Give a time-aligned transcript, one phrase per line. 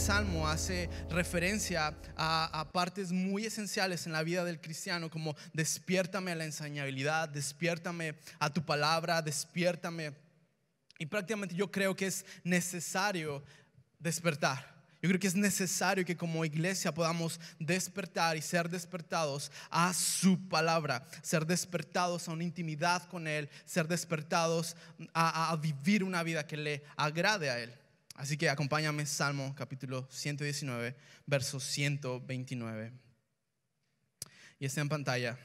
[0.00, 6.36] salmo hace referencia a, partes muy esenciales en la vida del cristiano, como despiértame a
[6.36, 10.14] la enseñabilidad, despiértame a tu palabra, despiértame.
[10.98, 13.44] Y prácticamente yo creo que es necesario
[13.98, 14.80] despertar.
[15.02, 20.48] Yo creo que es necesario que como iglesia podamos despertar y ser despertados a su
[20.48, 24.76] palabra, ser despertados a una intimidad con Él, ser despertados
[25.12, 27.79] a, vivir una vida que le agrade a Él.
[28.20, 32.92] Así que acompáñame, Salmo capítulo 119, verso 129.
[34.58, 35.38] Y está en pantalla.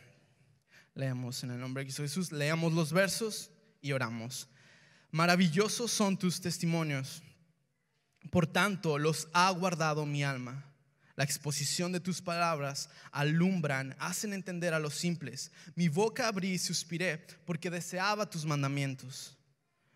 [0.94, 3.50] Leemos en el nombre de Jesús, leamos los versos
[3.82, 4.50] y oramos.
[5.12, 7.24] Maravillosos son tus testimonios
[8.30, 10.66] por tanto, los ha guardado mi alma.
[11.16, 15.52] La exposición de tus palabras alumbran, hacen entender a los simples.
[15.76, 19.38] Mi boca abrí y suspiré porque deseaba tus mandamientos.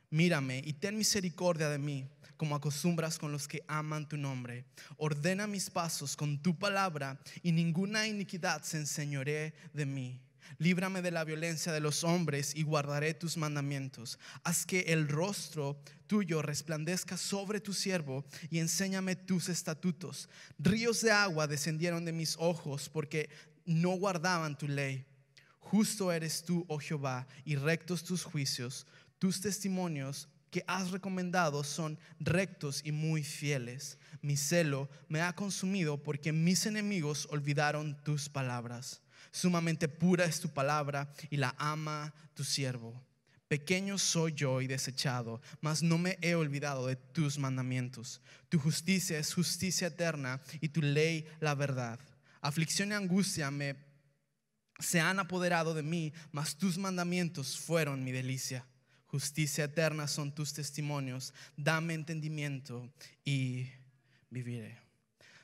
[0.09, 2.09] Mírame y ten misericordia de mí,
[2.40, 4.64] como acostumbras con los que aman tu nombre.
[4.95, 10.22] Ordena mis pasos con tu palabra y ninguna iniquidad se enseñoree de mí.
[10.58, 14.17] Líbrame de la violencia de los hombres y guardaré tus mandamientos.
[14.45, 20.30] Haz que el rostro tuyo resplandezca sobre tu siervo y enséñame tus estatutos.
[20.58, 23.30] Ríos de agua descendieron de mis ojos porque
[23.66, 25.06] no guardaban tu ley.
[25.60, 28.88] Justo eres tú, oh Jehová, y rectos tus juicios.
[29.20, 33.97] Tus testimonios que has recomendado son rectos y muy fieles.
[34.22, 39.02] Mi celo me ha consumido porque mis enemigos olvidaron tus palabras.
[39.31, 43.03] Sumamente pura es tu palabra y la ama tu siervo.
[43.47, 48.22] Pequeño soy yo y desechado, mas no me he olvidado de tus mandamientos.
[48.47, 52.00] Tu justicia es justicia eterna y tu ley la verdad.
[52.42, 53.89] Aflicción y angustia me
[54.80, 58.65] se han apoderado de mí, mas tus mandamientos fueron mi delicia.
[59.11, 61.33] Justicia eterna son tus testimonios.
[61.58, 62.89] Dame entendimiento
[63.25, 63.67] y
[64.30, 64.77] viviré.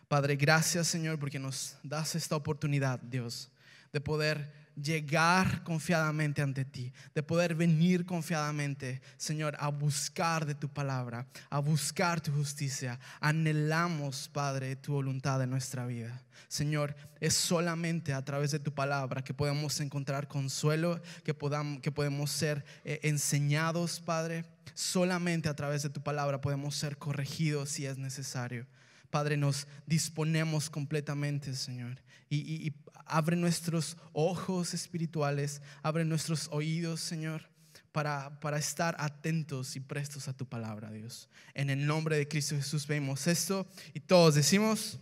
[0.07, 3.51] Padre, gracias Señor porque nos das esta oportunidad, Dios
[3.95, 10.69] de poder llegar confiadamente ante ti, de poder venir confiadamente, Señor, a buscar de tu
[10.69, 12.99] palabra, a buscar tu justicia.
[13.19, 16.21] Anhelamos, Padre, tu voluntad en nuestra vida.
[16.47, 21.91] Señor, es solamente a través de tu palabra que podemos encontrar consuelo, que, podamos, que
[21.91, 24.45] podemos ser eh, enseñados, Padre.
[24.73, 28.67] Solamente a través de tu palabra podemos ser corregidos si es necesario.
[29.09, 32.01] Padre, nos disponemos completamente, Señor.
[32.29, 32.73] Y,
[33.05, 37.49] abre nuestros ojos espirituales, abre nuestros oídos, Señor,
[37.91, 41.29] para, para estar atentos y prestos a tu palabra, Dios.
[41.53, 44.99] En el nombre de Cristo Jesús vemos esto y todos decimos,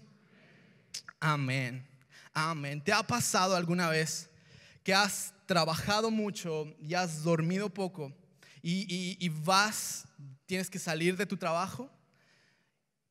[1.20, 1.88] amén,
[2.34, 2.84] amén.
[2.84, 4.30] ¿Te ha pasado alguna vez
[4.84, 8.14] que has trabajado mucho y has dormido poco
[8.62, 10.06] y, y vas,
[10.46, 11.90] tienes que salir de tu trabajo?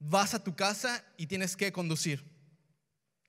[0.02, 2.25] vas a tu casa y tienes que conducir.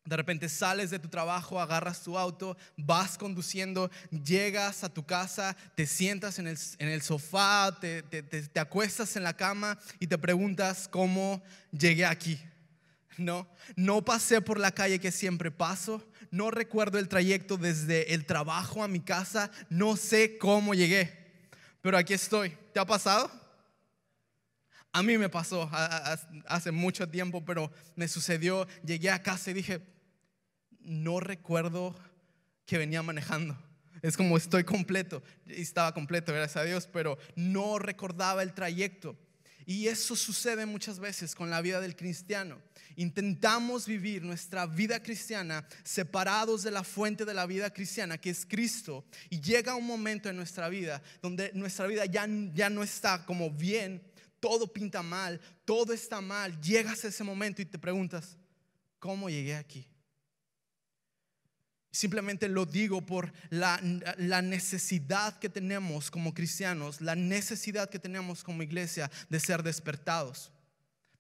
[0.06, 5.56] De repente sales de tu trabajo, agarras tu auto, vas conduciendo, llegas a tu casa,
[5.76, 11.42] te sientas en el, sofá, te, te, acuestas en la cama y te preguntas cómo
[11.72, 12.38] llegué aquí.
[13.18, 13.48] No,
[13.78, 18.84] no pasé por la calle que siempre paso, no recuerdo el trayecto desde el trabajo
[18.84, 21.48] a mi casa, no sé cómo llegué,
[21.82, 22.58] pero aquí estoy.
[22.74, 23.32] ¿Te ha pasado?
[24.92, 25.70] A mí me pasó
[26.46, 29.93] hace mucho tiempo, pero me sucedió, llegué a casa y dije,
[30.84, 31.96] no recuerdo
[32.66, 33.58] que venía manejando.
[34.02, 35.24] Es como estoy completo.
[35.48, 39.18] Estaba completo, gracias a Dios, pero no recordaba el trayecto.
[39.66, 42.62] Y eso sucede muchas veces con la vida del cristiano.
[42.98, 48.46] Intentamos vivir nuestra vida cristiana separados de la fuente de la vida cristiana, que es
[48.46, 49.06] Cristo.
[49.30, 53.50] Y llega un momento en nuestra vida donde nuestra vida ya, ya no está como
[53.50, 54.02] bien
[54.44, 58.38] todo pinta mal, todo está mal, llegas a ese momento y te preguntas,
[59.00, 59.88] ¿cómo llegué aquí?
[61.94, 63.80] Simplemente lo digo por la,
[64.42, 70.52] necesidad que tenemos como cristianos, la necesidad que tenemos como iglesia de ser despertados.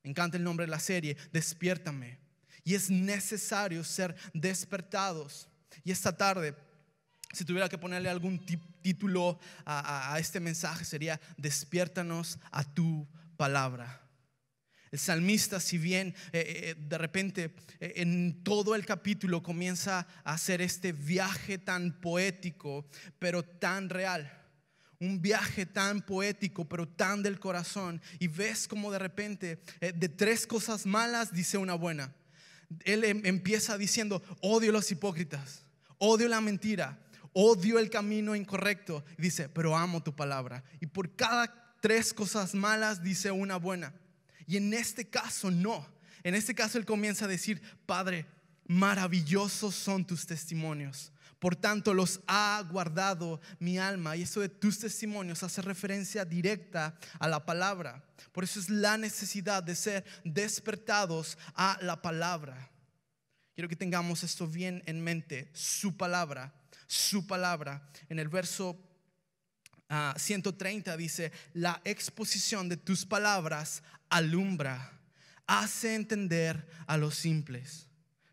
[0.01, 2.17] Me encanta el nombre de la serie, despiértame.
[2.63, 5.47] Y es necesario ser despertados.
[5.83, 6.55] Y esta tarde,
[7.33, 8.43] si tuviera que ponerle algún
[8.81, 14.02] título a, este mensaje, sería, despiértanos a tu palabra.
[14.94, 20.36] El salmista, si bien eh, eh, de repente eh, en todo el capítulo comienza a
[20.36, 22.86] hacer este viaje tan poético,
[23.18, 24.31] pero tan real.
[25.00, 28.04] Un viaje tan poético, pero tan del corazón.
[28.19, 32.13] Y ves como de repente de tres cosas malas dice una buena.
[32.86, 35.63] Él em, empieza diciendo, odio los hipócritas,
[35.98, 37.00] odio la mentira,
[37.34, 39.04] odio el camino incorrecto.
[39.18, 40.63] dice, pero amo tu palabra.
[40.80, 43.92] Y por cada tres cosas malas dice una buena.
[44.48, 45.88] Y en este caso no.
[46.24, 48.25] En este caso él comienza a decir, Padre,
[48.66, 51.12] maravillosos son tus testimonios.
[51.44, 54.16] Por tanto, los ha guardado mi alma.
[54.16, 58.01] Y eso de tus testimonios hace referencia directa a la palabra.
[58.31, 62.72] Por eso es la necesidad de ser despertados a la palabra.
[63.56, 65.50] Quiero que tengamos esto bien en mente.
[65.54, 66.54] Su palabra,
[66.88, 67.90] su palabra.
[68.07, 68.80] En el verso
[70.18, 74.92] 130 ah, dice, la exposición de tus palabras alumbra,
[75.48, 77.88] hace entender a los simples.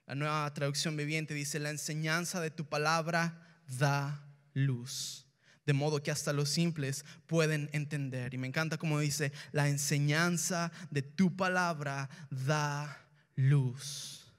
[0.07, 3.47] La nueva traducción viviente dice, la enseñanza de tu palabra
[3.79, 4.25] da
[4.55, 5.27] luz.
[5.67, 8.35] De modo que hasta los simples pueden entender.
[8.35, 14.33] Y me encanta como dice, la enseñanza de tu palabra da luz.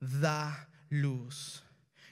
[0.00, 1.62] Da luz.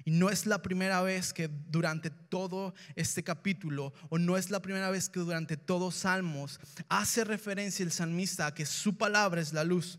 [0.06, 4.62] Y no es la primera vez que durante todo este capítulo, o no es la
[4.62, 9.52] primera vez que durante todos Salmos, hace referencia el salmista a que su palabra es
[9.52, 9.98] la luz.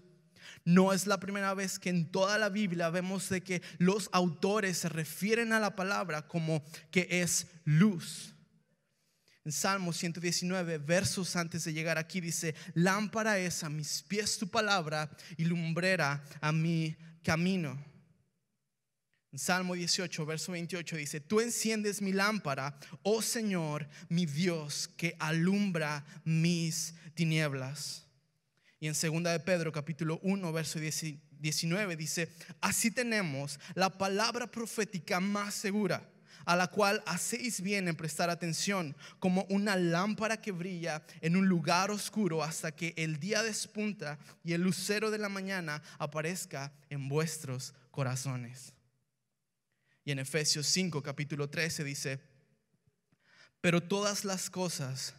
[0.64, 4.78] No es la primera vez que en toda la Biblia vemos de que los autores
[4.78, 8.34] se refieren a la palabra como que es luz.
[9.44, 14.48] En Salmo 119, versos antes de llegar aquí, dice, lámpara es a mis pies tu
[14.48, 17.78] palabra y lumbrera a mi camino.
[19.38, 26.04] Salmo 18, verso 28 dice, tú enciendes mi lámpara, oh Señor, mi Dios, que alumbra
[26.24, 28.08] mis tinieblas.
[28.80, 32.30] Y en segunda de Pedro capítulo 1 verso 19 dice,
[32.62, 36.10] así tenemos la palabra profética más segura,
[36.46, 41.48] a la cual hacéis bien en prestar atención, como una lámpara que brilla en un
[41.48, 47.08] lugar oscuro hasta que el día despunta y el lucero de la mañana aparezca en
[47.08, 48.77] vuestros corazones.
[50.08, 52.22] Y en Efesios 5 capítulo 13 dice,
[53.60, 55.16] pero todas las cosas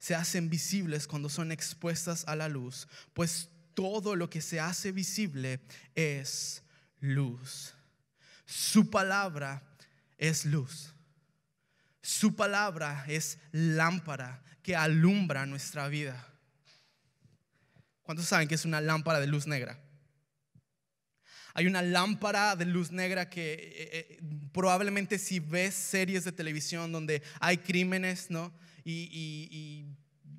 [0.00, 4.90] se hacen visibles cuando son expuestas a la luz, pues todo lo que se hace
[4.90, 5.60] visible
[5.94, 6.64] es
[6.98, 7.72] luz.
[8.44, 9.62] Su palabra
[10.18, 10.92] es luz.
[12.02, 16.20] Su palabra es lámpara que alumbra nuestra vida.
[18.02, 19.80] ¿Cuántos saben que es una lámpara de luz negra?
[21.54, 24.20] Hay una lámpara de luz negra que eh, eh,
[24.52, 28.52] probablemente si ves series de televisión donde hay crímenes, ¿no?
[28.84, 29.84] y,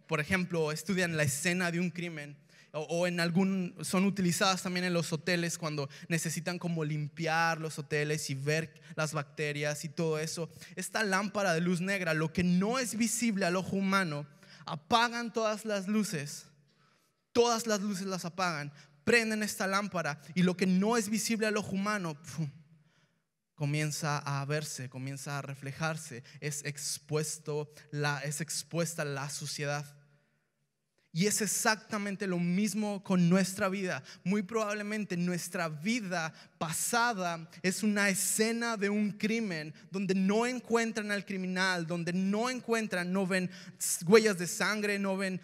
[0.08, 2.38] por ejemplo, estudian la escena de un crimen
[2.76, 8.28] o, en algún, son utilizadas también en los hoteles cuando necesitan como limpiar los hoteles
[8.32, 10.50] y ver las bacterias y todo eso.
[10.76, 14.26] Esta lámpara de luz negra, lo que no es visible al ojo humano,
[14.66, 16.48] apagan todas las luces,
[17.32, 18.74] todas las luces las apagan,
[19.04, 22.18] prenden esta lámpara y lo que no es visible al ojo humano,
[23.56, 30.03] comienza a verse, comienza a reflejarse, es expuesto la es expuesta la suciedad.
[31.16, 34.02] Y es exactamente lo mismo con nuestra vida.
[34.24, 41.24] Muy probablemente nuestra vida pasada es una escena de un crimen donde no encuentran al
[41.24, 43.52] criminal, donde no encuentran, no ven
[44.08, 45.40] huellas de sangre, no ven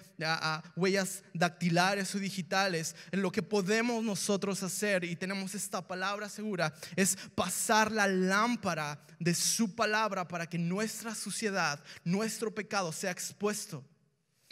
[0.76, 2.96] huellas dactilares o digitales.
[3.12, 9.00] En lo que podemos nosotros hacer, y tenemos esta palabra segura, es pasar la lámpara
[9.20, 13.84] de su palabra para que nuestra suciedad, nuestro pecado sea expuesto.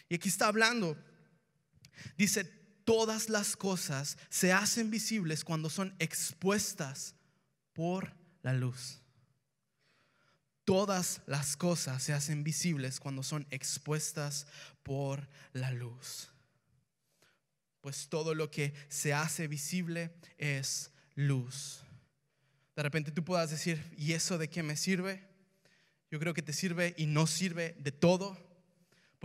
[0.09, 0.97] Y aquí está hablando
[2.17, 2.43] Dice,
[2.83, 7.15] todas las cosas se hacen visibles cuando son expuestas
[7.73, 9.01] por la luz.
[10.63, 14.47] Todas las cosas se hacen visibles cuando son expuestas
[14.83, 16.29] por la luz.
[17.81, 21.83] Pues todo lo que se hace visible es luz.
[22.75, 25.25] De repente tú puedas decir, ¿y eso de qué me sirve?
[26.11, 28.46] Yo creo que te sirve y no sirve de todo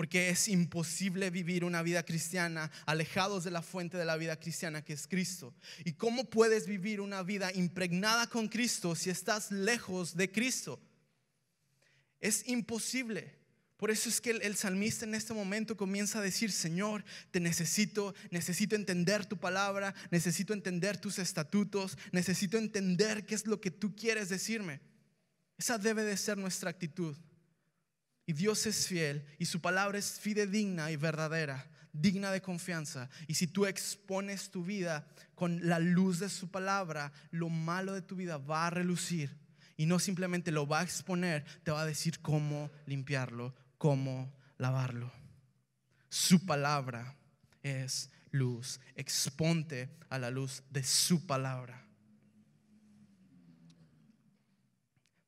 [0.02, 4.82] porque es imposible vivir una vida cristiana alejados de la fuente de la vida cristiana
[4.82, 5.54] que es Cristo.
[5.84, 10.80] ¿Y cómo puedes vivir una vida impregnada con Cristo si estás lejos de Cristo?
[12.18, 13.32] Es imposible.
[13.76, 18.12] Por eso es que el, salmista en este momento comienza a decir, Señor, te necesito,
[18.32, 23.94] necesito entender tu palabra, necesito entender tus estatutos, necesito entender qué es lo que tú
[23.94, 24.80] quieres decirme.
[25.56, 27.16] Esa debe de ser nuestra actitud.
[28.26, 33.10] Y Dios es fiel y su palabra es fidedigna y verdadera, digna de confianza.
[33.26, 38.02] Y si tú expones tu vida con la luz de su palabra, lo malo de
[38.02, 39.36] tu vida va a relucir.
[39.76, 45.12] Y no simplemente lo va a exponer, te va a decir cómo limpiarlo, cómo lavarlo.
[46.08, 47.16] Su palabra
[47.62, 48.80] es luz.
[48.94, 51.84] Exponte a la luz de su palabra.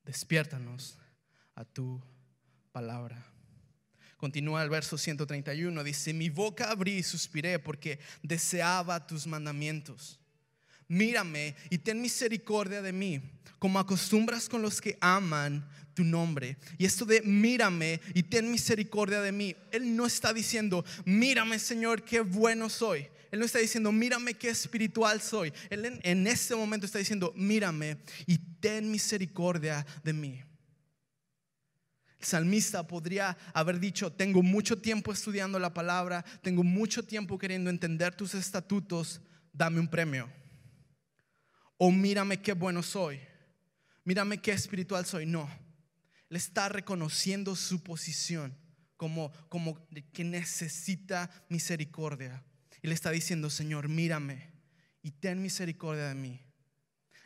[0.05, 0.99] Despiértanos
[1.55, 2.01] a tu
[2.75, 3.25] palabra.
[4.17, 10.19] Continúa el verso 131, dice, mi boca abrí y suspiré porque deseaba tus mandamientos.
[10.89, 13.23] Mírame y ten misericordia de mí,
[13.61, 15.65] como acostumbras con los que aman
[15.95, 16.57] tu nombre.
[16.77, 22.03] Y esto de mírame y ten misericordia de mí, Él no está diciendo, mírame Señor,
[22.03, 23.07] qué bueno soy.
[23.31, 25.53] Él no está diciendo, mírame qué espiritual soy.
[25.71, 30.43] Él en, en este momento está diciendo, mírame y ten misericordia de mí
[32.25, 38.15] salmista podría haber dicho, tengo mucho tiempo estudiando la palabra, tengo mucho tiempo queriendo entender
[38.15, 39.21] tus estatutos,
[39.53, 40.31] dame un premio.
[41.77, 43.21] O mírame qué bueno soy,
[44.05, 45.27] mírame qué espiritual soy.
[45.27, 45.49] No,
[46.29, 48.57] le está reconociendo su posición
[48.97, 52.43] como, como que necesita misericordia.
[52.83, 54.53] Y le está diciendo, Señor, mírame
[55.03, 56.41] y ten misericordia de mí.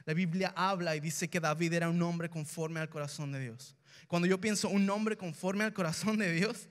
[0.05, 3.78] La Biblia habla y dice que David era un hombre conforme al corazón de Dios.
[4.07, 6.69] Cuando yo pienso un hombre conforme al corazón de Dios,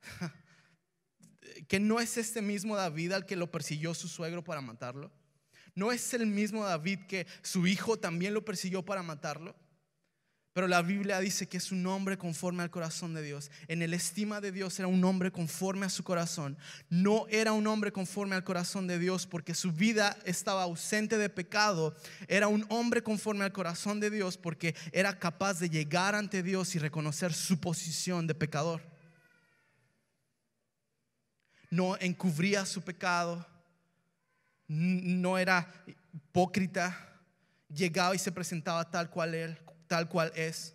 [1.68, 5.10] que no es este mismo David al que lo persiguió su suegro para matarlo.
[5.74, 9.54] No es el mismo David que su hijo también lo persiguió para matarlo.
[10.58, 13.48] Pero la Biblia dice que es un hombre conforme al corazón de Dios.
[13.68, 16.58] En el estima de Dios era un hombre conforme a su corazón.
[16.90, 21.28] No era un hombre conforme al corazón de Dios porque su vida estaba ausente de
[21.28, 21.94] pecado.
[22.26, 26.74] Era un hombre conforme al corazón de Dios porque era capaz de llegar ante Dios
[26.74, 28.82] y reconocer su posición de pecador.
[31.70, 33.46] No encubría su pecado.
[34.66, 35.72] No era
[36.12, 37.14] hipócrita.
[37.72, 39.56] Llegaba y se presentaba tal cual él,
[39.88, 40.74] tal cual es.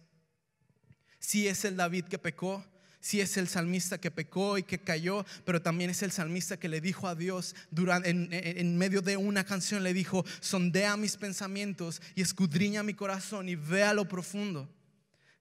[1.20, 2.65] Si es el David que pecó,
[3.03, 6.70] si es el salmista que pecó y que cayó, pero también es el salmista que
[6.70, 12.01] le dijo a Dios durante, en, medio de una canción, le dijo, sondea mis pensamientos
[12.15, 14.70] y escudriña mi corazón y vea lo profundo.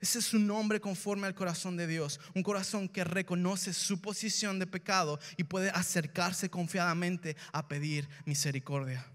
[0.00, 4.58] Ese es un hombre conforme al corazón de Dios, un corazón que reconoce su posición
[4.58, 9.06] de pecado y puede acercarse confiadamente a pedir misericordia.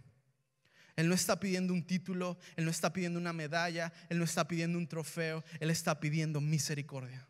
[0.97, 4.47] Él no está pidiendo un título, Él no está pidiendo una medalla, Él no está
[4.47, 7.25] pidiendo un trofeo, Él está pidiendo misericordia.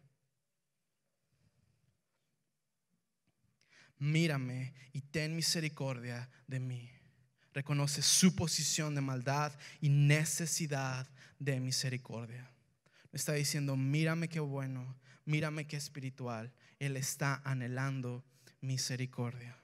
[3.99, 6.89] Mírame y ten misericordia de mí.
[7.53, 12.49] Reconoce su posición de maldad y necesidad de misericordia.
[13.11, 14.95] Está diciendo, mírame qué bueno,
[15.25, 16.53] mírame qué espiritual.
[16.79, 18.23] Él está anhelando
[18.61, 19.57] misericordia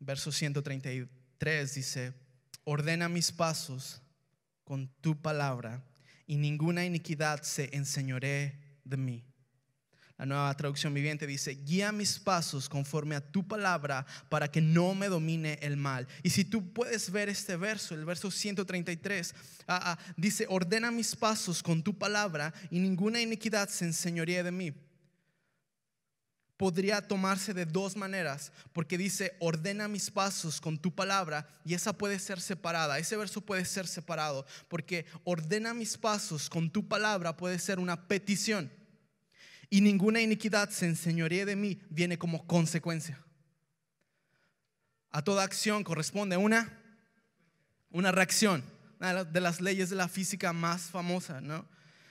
[0.00, 2.14] verso 133 dice,
[2.64, 4.02] ordena mis pasos
[4.64, 5.84] con tu palabra
[6.26, 9.24] y ninguna iniquidad se enseñoree de mí.
[10.16, 14.94] La nueva traducción viviente dice, guía mis pasos conforme a tu palabra para que no
[14.94, 16.06] me domine el mal.
[16.22, 19.34] Y si tú puedes ver este verso, el verso 133,
[19.66, 24.52] ah, ah, dice, ordena mis pasos con tu palabra y ninguna iniquidad se enseñoree de
[24.52, 24.74] mí
[26.60, 31.94] podría tomarse de dos maneras, porque dice, ordena mis pasos con tu palabra, y esa
[31.94, 37.34] puede ser separada, ese verso puede ser separado, porque ordena mis pasos con tu palabra
[37.34, 38.70] puede ser una petición,
[39.70, 43.18] y ninguna iniquidad se enseñoría de mí, viene como consecuencia.
[45.12, 46.78] A toda acción corresponde una,
[47.90, 48.62] una reacción,
[48.98, 51.66] una de las leyes de la física más famosa, ¿no?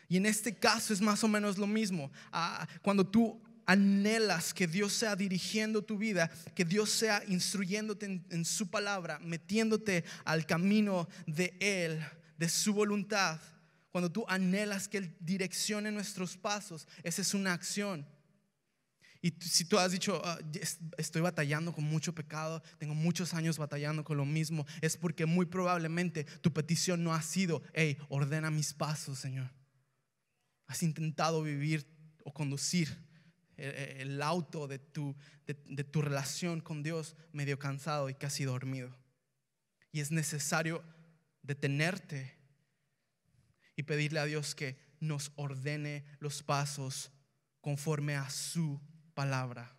[0.08, 2.12] Y en este caso es más o menos lo mismo.
[2.32, 3.40] Ah, cuando tú
[3.70, 10.04] anhelas que Dios sea dirigiendo tu vida, que Dios sea instruyéndote en, su palabra, metiéndote
[10.26, 12.04] al camino de Él,
[12.36, 13.40] de su voluntad,
[13.92, 18.08] cuando tú anhelas que Él direccione nuestros pasos, esa es una acción.
[19.22, 20.40] Y si tú has dicho, ah,
[20.98, 25.46] estoy batallando con mucho pecado, tengo muchos años batallando con lo mismo, es porque muy
[25.46, 29.52] probablemente tu petición no ha sido, hey, ordena mis pasos, Señor.
[30.66, 31.86] Has intentado vivir
[32.24, 33.09] o conducir
[33.60, 38.96] el auto de tu, de, tu relación con Dios medio cansado y casi dormido.
[39.92, 40.84] Y es necesario
[41.42, 42.38] detenerte
[43.76, 47.12] y pedirle a Dios que nos ordene los pasos
[47.62, 48.80] conforme a su
[49.14, 49.76] palabra.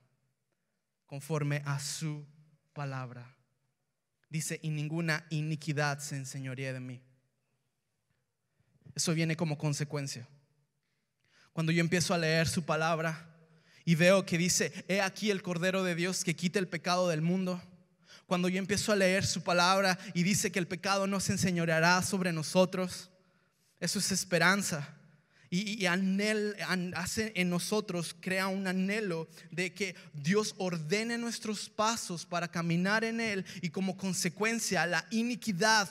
[1.07, 2.27] Conforme a su
[2.73, 3.37] palabra.
[4.29, 7.03] Dice, y ninguna iniquidad se enseñoría de mí.
[8.95, 10.29] Eso viene como consecuencia.
[11.53, 13.30] Cuando yo empiezo a leer su palabra,
[13.85, 17.23] y veo que dice, he aquí el Cordero de Dios que quita el pecado del
[17.23, 17.61] mundo.
[18.27, 22.01] Cuando yo empiezo a leer su palabra y dice que el pecado no se enseñoreará
[22.03, 23.11] sobre nosotros,
[23.81, 24.97] eso es esperanza.
[25.53, 33.03] Y, hace en nosotros, crea un anhelo de que Dios ordene nuestros pasos para caminar
[33.03, 35.91] en Él y como consecuencia la iniquidad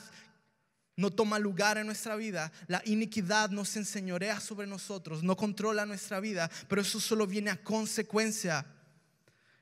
[1.00, 5.86] no toma lugar en nuestra vida, la iniquidad no se enseñorea sobre nosotros, no controla
[5.86, 8.66] nuestra vida, pero eso solo viene a consecuencia.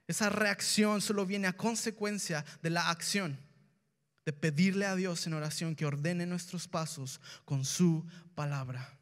[0.08, 3.38] Esa reacción solo viene a consecuencia de la acción,
[4.26, 8.04] de pedirle a Dios en oración que ordene nuestros pasos con su
[8.34, 8.98] palabra.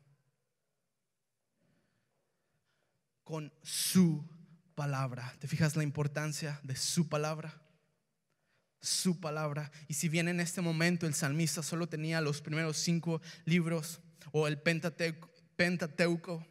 [3.24, 4.28] Con su
[4.74, 5.34] palabra.
[5.38, 7.65] ¿Te fijas la importancia de su palabra?
[8.80, 9.70] Su palabra.
[9.88, 14.00] Y si bien en este momento el salmista solo tenía los primeros cinco libros
[14.32, 16.46] o el Pentateuco,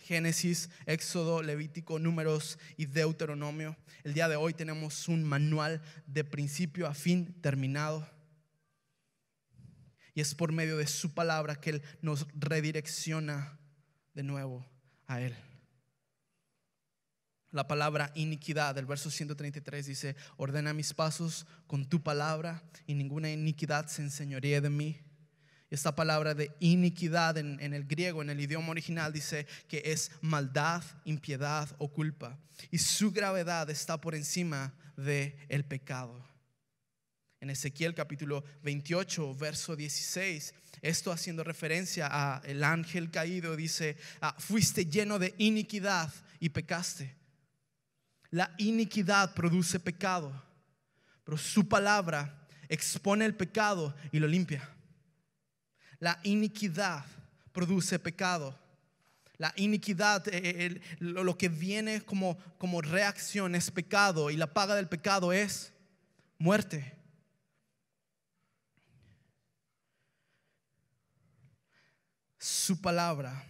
[0.00, 6.86] Génesis, Éxodo, Levítico, Números y Deuteronomio, el día de hoy tenemos un manual de principio
[6.86, 8.08] a fin terminado.
[10.14, 13.58] Y es por medio de su palabra que Él nos redirecciona
[14.14, 14.66] de nuevo
[15.06, 15.34] a Él.
[17.52, 23.30] La palabra iniquidad del verso 133 dice, ordena mis pasos con tu palabra y ninguna
[23.30, 24.98] iniquidad se enseñoría de mí.
[25.68, 30.82] Esta palabra de iniquidad en, el griego, en el idioma original, dice que es maldad,
[31.04, 32.38] impiedad o culpa.
[32.70, 36.24] Y su gravedad está por encima del el pecado.
[37.40, 44.34] En Ezequiel capítulo 28, verso 16, esto haciendo referencia a el ángel caído, dice, ah,
[44.38, 47.21] fuiste lleno de iniquidad y pecaste.
[48.32, 50.32] La iniquidad produce pecado,
[51.22, 54.66] pero su palabra expone el pecado y lo limpia.
[55.98, 57.04] La iniquidad
[57.52, 58.58] produce pecado.
[59.36, 64.76] La iniquidad, eh, eh, lo que viene como, como reacción es pecado y la paga
[64.76, 65.74] del pecado es
[66.38, 66.96] muerte.
[72.38, 73.44] Su palabra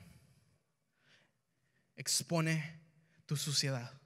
[1.94, 2.80] expone
[3.26, 4.01] tu suciedad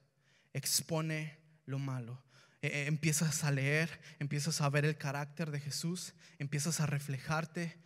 [0.57, 2.23] expone lo malo.
[2.63, 7.77] Eh, eh, empiezas a leer, empiezas a ver el carácter de Jesús, empiezas a reflejarte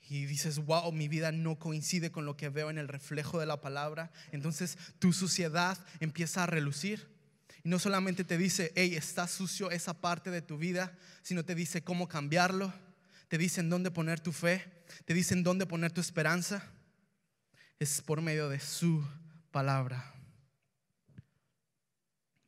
[0.00, 3.46] y dices, wow, mi vida no coincide con lo que veo en el reflejo de
[3.46, 4.10] la palabra.
[4.32, 7.08] Entonces tu suciedad empieza a relucir.
[7.62, 11.54] Y no solamente te dice, hey, está sucio esa parte de tu vida, sino te
[11.54, 12.72] dice cómo cambiarlo,
[13.28, 14.64] te dice en dónde poner tu fe,
[15.04, 16.64] te dice en dónde poner tu esperanza.
[17.78, 19.04] Es por medio de su
[19.50, 20.15] palabra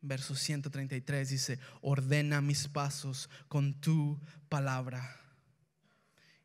[0.00, 5.16] verso 133 dice, ordena mis pasos con tu palabra.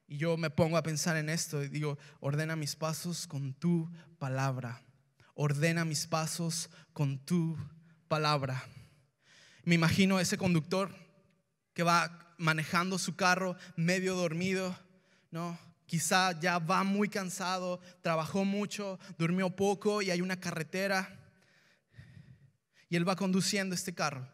[0.08, 3.90] Y yo me pongo a pensar en esto y digo, ordena mis pasos con tu
[4.20, 4.82] palabra.
[5.36, 7.58] Ordena mis pasos con tu
[8.08, 8.64] palabra.
[9.64, 10.94] Me imagino ese conductor
[11.74, 14.78] que va manejando su carro medio dormido,
[15.32, 15.58] ¿no?
[15.86, 21.23] Quizá ya va muy cansado, trabajó mucho, durmió poco y hay una carretera
[22.94, 24.30] y él va conduciendo este carro.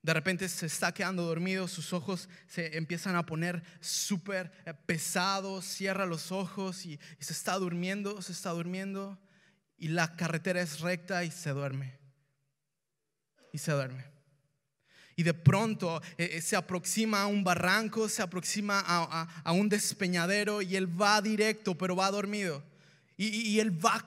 [0.00, 5.66] De repente se está quedando dormido, sus ojos se empiezan a poner súper eh, pesados,
[5.66, 9.18] cierra los ojos y, se está durmiendo, se está durmiendo
[9.76, 11.98] y la carretera es recta y se duerme.
[13.52, 14.06] Y se duerme.
[15.14, 20.62] Y de pronto eh, eh, se aproxima a un barranco, se aproxima a un despeñadero
[20.62, 22.64] y él va directo, pero va dormido.
[23.16, 24.04] Y, él va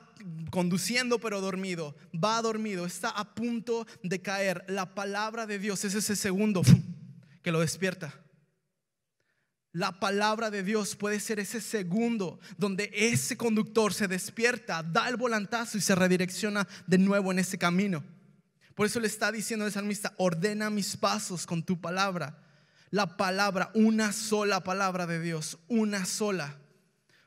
[0.50, 4.64] conduciendo pero dormido, va dormido, está a punto de caer.
[4.68, 6.62] La palabra de Dios es ese segundo
[7.42, 8.14] que lo despierta.
[9.72, 15.16] La palabra de Dios puede ser ese segundo donde ese conductor se despierta, da el
[15.16, 18.02] volantazo y se redirecciona de nuevo en ese camino.
[18.74, 22.42] Por eso le está diciendo el salmista, ordena mis pasos con tu palabra.
[22.90, 26.56] La palabra, una sola palabra de Dios, una sola,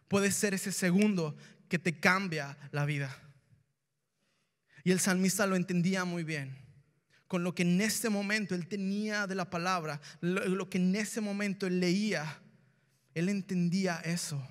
[0.08, 1.38] puede ser ese segundo
[1.70, 3.16] que te cambia la vida.
[4.84, 6.58] Y el salmista lo entendía muy bien.
[7.28, 11.22] Con lo que en este momento él tenía de la palabra, lo, que en ese
[11.22, 12.42] momento él leía,
[13.14, 14.46] él entendía eso,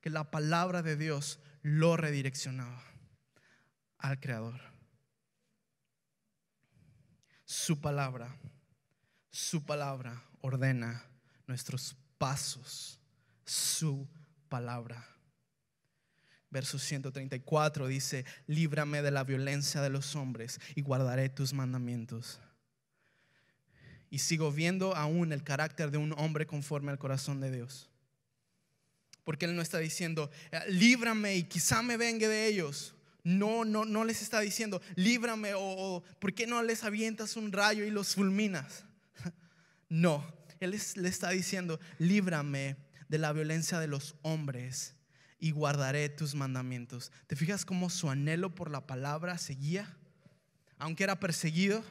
[0.00, 2.82] que la palabra de Dios lo redireccionaba
[3.98, 4.60] al Creador.
[7.44, 8.36] Su palabra,
[9.30, 11.04] su palabra ordena
[11.46, 12.98] nuestros pasos,
[13.44, 14.08] su
[14.48, 15.11] palabra
[16.52, 22.40] verso 134 dice, líbrame de la violencia de los hombres y guardaré tus mandamientos.
[24.10, 27.88] Y sigo viendo aún el carácter de un hombre conforme al corazón de Dios.
[29.24, 32.94] Porque Él no está diciendo, eh, líbrame y quizá me vengue de ellos.
[33.24, 37.50] No, no, no les está diciendo, líbrame o, o ¿por qué no les avientas un
[37.50, 38.84] rayo y los fulminas?
[39.88, 40.26] No,
[40.58, 42.76] Él le está diciendo, líbrame
[43.08, 44.94] de la violencia de los hombres
[45.42, 47.10] y guardaré tus mandamientos.
[47.26, 49.92] ¿Te fijas cómo su anhelo por la palabra seguía?
[50.78, 51.82] Aunque era perseguido,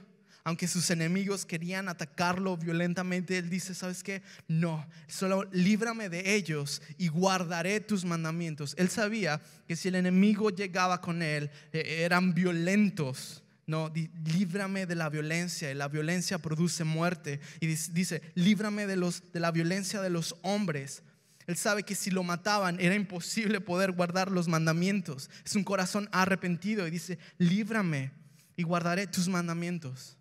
[0.43, 4.23] Aunque sus enemigos querían atacarlo violentamente, él dice, ¿sabes qué?
[4.47, 8.73] No, solo líbrame de ellos y guardaré tus mandamientos.
[8.79, 13.43] Él sabía que si el enemigo llegaba con él, eh, eran violentos.
[13.67, 13.93] No,
[14.25, 17.39] líbrame de la violencia y la violencia produce muerte.
[17.59, 21.03] Y dice, líbrame de, los, de la violencia de los hombres.
[21.47, 25.29] Él sabe que si lo mataban era imposible poder guardar los mandamientos.
[25.45, 28.11] Es un corazón arrepentido y dice, líbrame
[28.55, 30.17] y guardaré tus mandamientos.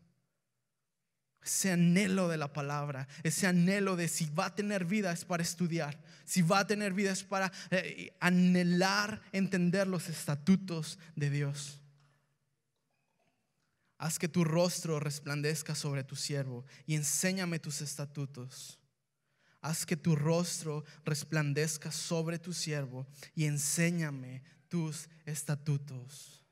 [1.43, 5.43] Ese anhelo de la palabra, ese anhelo de si va a tener vida es para
[5.43, 11.81] estudiar, si va a tener vida es para eh, anhelar entender los estatutos de Dios.
[13.97, 18.80] Haz que tu rostro resplandezca sobre tu siervo y enséñame tus estatutos.
[19.63, 26.43] Haz que tu rostro resplandezca sobre tu siervo y enséñame tus estatutos.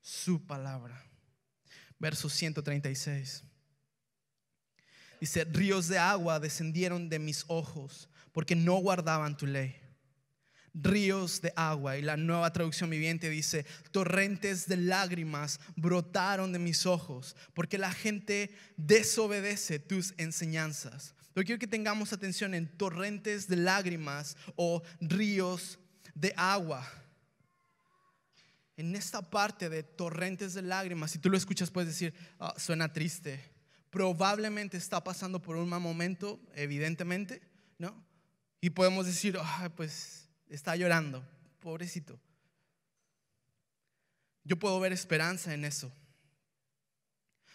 [0.00, 1.04] Su palabra.
[1.98, 3.44] Verso 136.
[5.20, 9.76] Dice, ríos de agua descendieron de mis ojos porque no guardaban tu ley.
[10.74, 11.98] Ríos de agua.
[11.98, 17.92] Y la nueva traducción viviente dice, torrentes de lágrimas brotaron de mis ojos porque la
[17.92, 21.14] gente desobedece tus enseñanzas.
[21.34, 25.78] Pero quiero que tengamos atención en torrentes de lágrimas o ríos
[26.14, 26.86] de agua.
[28.76, 32.92] En esta parte de torrentes de lágrimas, si tú lo escuchas puedes decir, ah, suena
[32.92, 33.52] triste
[33.92, 37.42] probablemente está pasando por un mal momento, evidentemente,
[37.76, 38.02] ¿no?
[38.58, 39.38] Y podemos decir,
[39.76, 41.22] pues está llorando,
[41.60, 42.18] pobrecito.
[44.44, 45.92] Yo puedo ver esperanza en eso.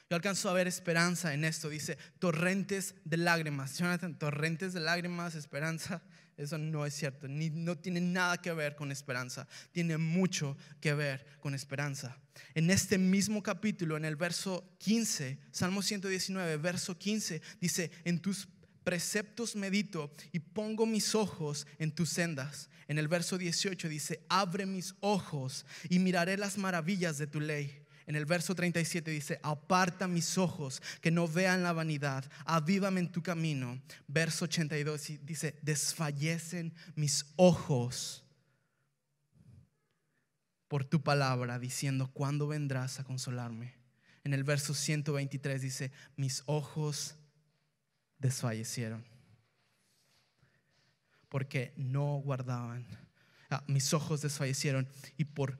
[0.10, 1.70] Yo alcanzo a ver esperanza en esto.
[1.70, 3.78] Dice, torrentes de lágrimas.
[3.78, 6.02] Jonathan, torrentes de lágrimas, esperanza.
[6.38, 7.28] Eso no es cierto.
[7.28, 9.48] Ni, no tiene nada que ver con esperanza.
[9.72, 12.18] Tiene mucho que ver con esperanza.
[12.54, 18.48] En este mismo capítulo, en el verso 15, Salmo 119, verso 15, dice, en tus
[18.84, 22.70] preceptos medito y pongo mis ojos en tus sendas.
[22.88, 27.87] En el verso 18 dice, abre mis ojos y miraré las maravillas de tu ley.
[28.08, 33.12] En el verso 37 dice, aparta mis ojos, que no vean la vanidad, avívame en
[33.12, 33.82] tu camino.
[34.08, 38.24] Verso 82 dice, desfallecen mis ojos
[40.70, 43.74] por tu palabra, diciendo, ¿cuándo vendrás a consolarme?
[44.24, 47.16] En el verso 123 dice, mis ojos
[48.20, 49.04] desfallecieron,
[51.28, 52.86] porque no guardaban,
[53.50, 55.60] ah, mis ojos desfallecieron y por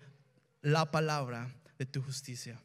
[0.62, 2.60] la palabra de tu justicia.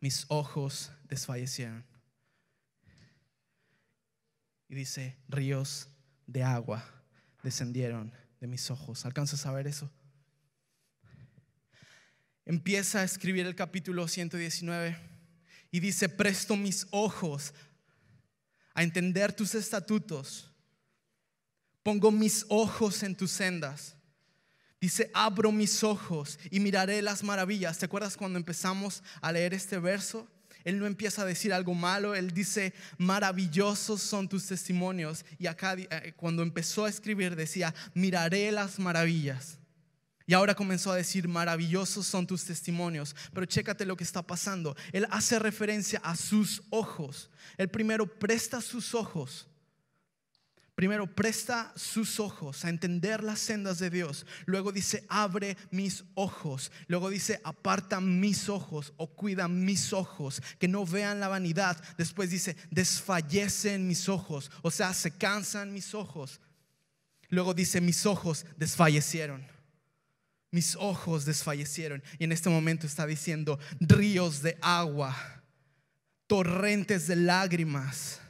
[0.00, 1.84] Mis ojos desfallecieron.
[4.68, 5.88] Y dice, ríos
[6.26, 6.84] de agua
[7.42, 9.04] descendieron de mis ojos.
[9.04, 9.90] ¿Alcanzas a ver eso?
[12.44, 14.98] Empieza a escribir el capítulo 119
[15.70, 17.54] y dice, presto mis ojos
[18.74, 20.50] a entender tus estatutos.
[21.82, 23.96] Pongo mis ojos en tus sendas.
[24.84, 27.78] Dice, abro mis ojos y miraré las maravillas.
[27.78, 30.28] ¿Te acuerdas cuando empezamos a leer este verso?
[30.62, 35.24] Él no empieza a decir algo malo, él dice, maravillosos son tus testimonios.
[35.38, 39.58] Y acá eh, cuando empezó a escribir decía, miraré las maravillas.
[40.26, 43.16] Y ahora comenzó a decir, maravillosos son tus testimonios.
[43.32, 44.76] Pero chécate lo que está pasando.
[44.92, 47.30] Él hace referencia a sus ojos.
[47.56, 49.48] Él primero presta sus ojos
[50.74, 54.26] Primero, presta sus ojos a entender las sendas de Dios.
[54.44, 56.72] Luego dice, abre mis ojos.
[56.88, 61.80] Luego dice, aparta mis ojos o cuida mis ojos, que no vean la vanidad.
[61.96, 66.40] Después dice, desfallecen mis ojos, o sea, se cansan mis ojos.
[67.28, 69.46] Luego dice, mis ojos desfallecieron.
[70.50, 72.02] Mis ojos desfallecieron.
[72.18, 75.16] Y en este momento está diciendo, ríos de agua,
[76.26, 78.20] torrentes de lágrimas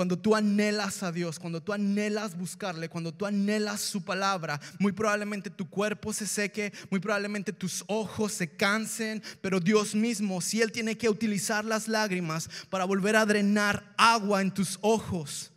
[0.00, 4.92] cuando tú anhelas a Dios, cuando tú anhelas buscarle, cuando tú anhelas su palabra, muy
[4.92, 10.62] probablemente tu cuerpo se seque, muy probablemente tus ojos se cansen, pero Dios mismo, si
[10.62, 15.52] Él tiene que utilizar las lágrimas para volver a drenar agua en tus ojos,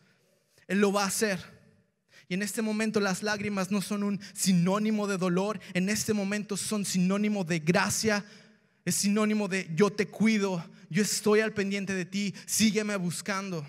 [0.67, 1.39] Él lo va a hacer.
[2.27, 6.57] Y en este momento las lágrimas no son un sinónimo de dolor, en este momento
[6.57, 8.25] son sinónimo de gracia,
[8.83, 13.65] es sinónimo de yo te cuido, yo estoy al pendiente de ti, sígueme buscando.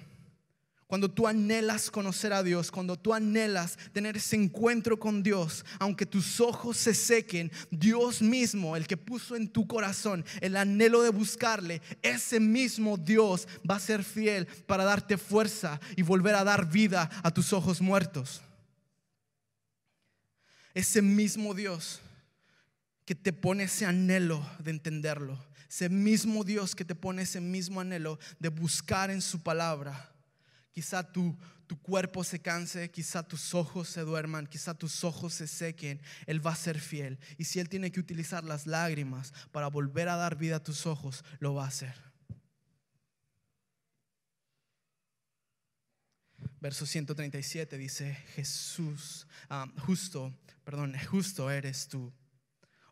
[0.87, 6.05] Cuando tú anhelas conocer a Dios, cuando tú anhelas tener ese encuentro con Dios, aunque
[6.05, 11.09] tus ojos se sequen, Dios mismo, el que puso en tu corazón el anhelo de
[11.09, 16.71] buscarle, ese mismo Dios va a ser fiel para darte fuerza y volver a dar
[16.71, 18.43] vida a tus ojos muertos.
[20.75, 22.01] Ese mismo Dios
[23.07, 27.81] que te pone ese anhelo de entenderlo, ese mismo Dios que te pone ese mismo
[27.81, 30.14] anhelo de buscar en su palabra.
[30.75, 35.47] Quizá tu, tu cuerpo se canse, quizá tus ojos se duerman, quizá tus ojos se
[35.47, 36.03] sequen.
[36.27, 37.19] Él va a ser fiel.
[37.39, 40.85] Y si Él tiene que utilizar las lágrimas para volver a dar vida a tus
[40.85, 41.95] ojos, lo va a hacer.
[46.61, 50.35] Verso 137 dice, Jesús, ah, justo,
[50.65, 52.13] perdón, justo eres tú,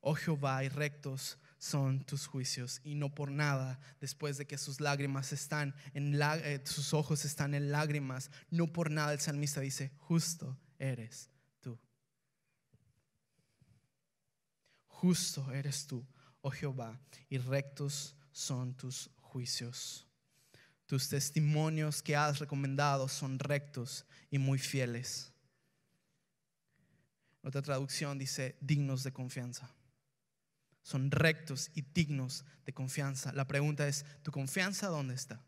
[0.03, 4.81] oh Jehová, y rectos son tus juicios y no por nada después de que sus
[4.81, 9.93] lágrimas están en eh, sus ojos están en lágrimas no por nada el salmista dice
[9.97, 11.79] justo eres tú
[14.89, 16.05] justo eres tú
[16.41, 20.09] oh Jehová y rectos son tus juicios.
[20.87, 25.33] Tus testimonios que has recomendado son rectos y muy fieles
[27.41, 29.73] otra traducción dice dignos de confianza
[30.83, 33.33] son rectos y dignos de confianza.
[33.33, 35.41] La pregunta es, ¿tu confianza dónde está?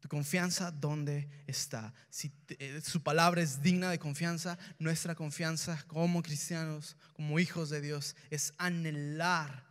[0.00, 1.92] ¿Tu confianza dónde está?
[2.08, 7.82] Si eh, su palabra es digna de confianza, nuestra confianza como cristianos, como hijos de
[7.82, 9.66] Dios, es anhelar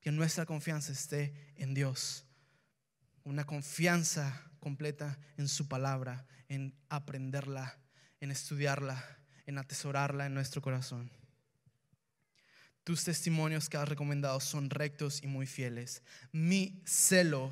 [0.00, 2.24] que nuestra confianza esté en Dios.
[3.24, 7.76] Una confianza completa en su palabra, en aprenderla,
[8.20, 11.10] en estudiarla, en atesorarla en nuestro corazón.
[12.84, 16.02] Tus testimonios que has recomendado son rectos y muy fieles.
[16.32, 17.50] Mi celo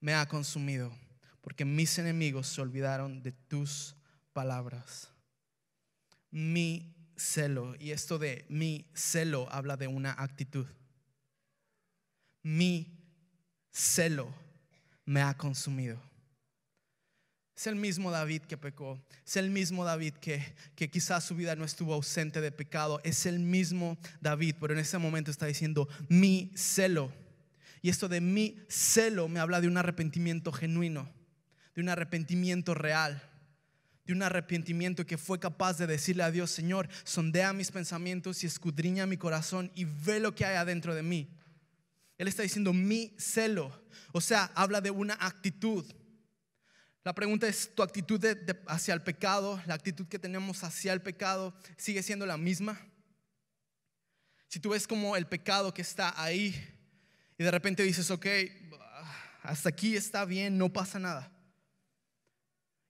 [0.00, 0.92] me ha consumido
[1.40, 3.96] porque mis enemigos se olvidaron de tus
[4.32, 5.10] palabras.
[6.30, 10.66] Mi celo, y esto de mi celo habla de una actitud.
[12.42, 12.98] Mi
[13.70, 14.32] celo
[15.04, 16.00] me ha consumido.
[17.56, 19.00] Es el mismo David que pecó.
[19.26, 23.00] Es el mismo David que, que quizás su vida no estuvo ausente de pecado.
[23.02, 27.10] Es el mismo David, pero en ese momento está diciendo mi celo.
[27.80, 31.10] Y esto de mi celo me habla de un arrepentimiento genuino,
[31.74, 33.22] de un arrepentimiento real,
[34.04, 38.46] de un arrepentimiento que fue capaz de decirle a Dios, Señor, sondea mis pensamientos y
[38.46, 41.30] escudriña mi corazón y ve lo que hay adentro de mí.
[42.18, 43.82] Él está diciendo mi celo.
[44.12, 45.86] O sea, habla de una actitud
[47.06, 48.20] la pregunta es, ¿tu actitud
[48.66, 52.80] hacia el pecado, la actitud que tenemos hacia el pecado, sigue siendo la misma?
[54.48, 56.52] Si tú ves como el pecado que está ahí
[57.38, 58.26] y de repente dices, ok,
[59.44, 61.30] hasta aquí está bien, no pasa nada.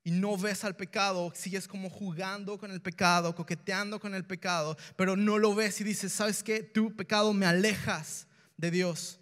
[0.02, 4.78] Y no ves al pecado, sigues como jugando con el pecado, coqueteando con el pecado,
[4.96, 6.62] pero no lo ves y dices, ¿sabes qué?
[6.62, 9.20] Tu pecado me alejas de Dios,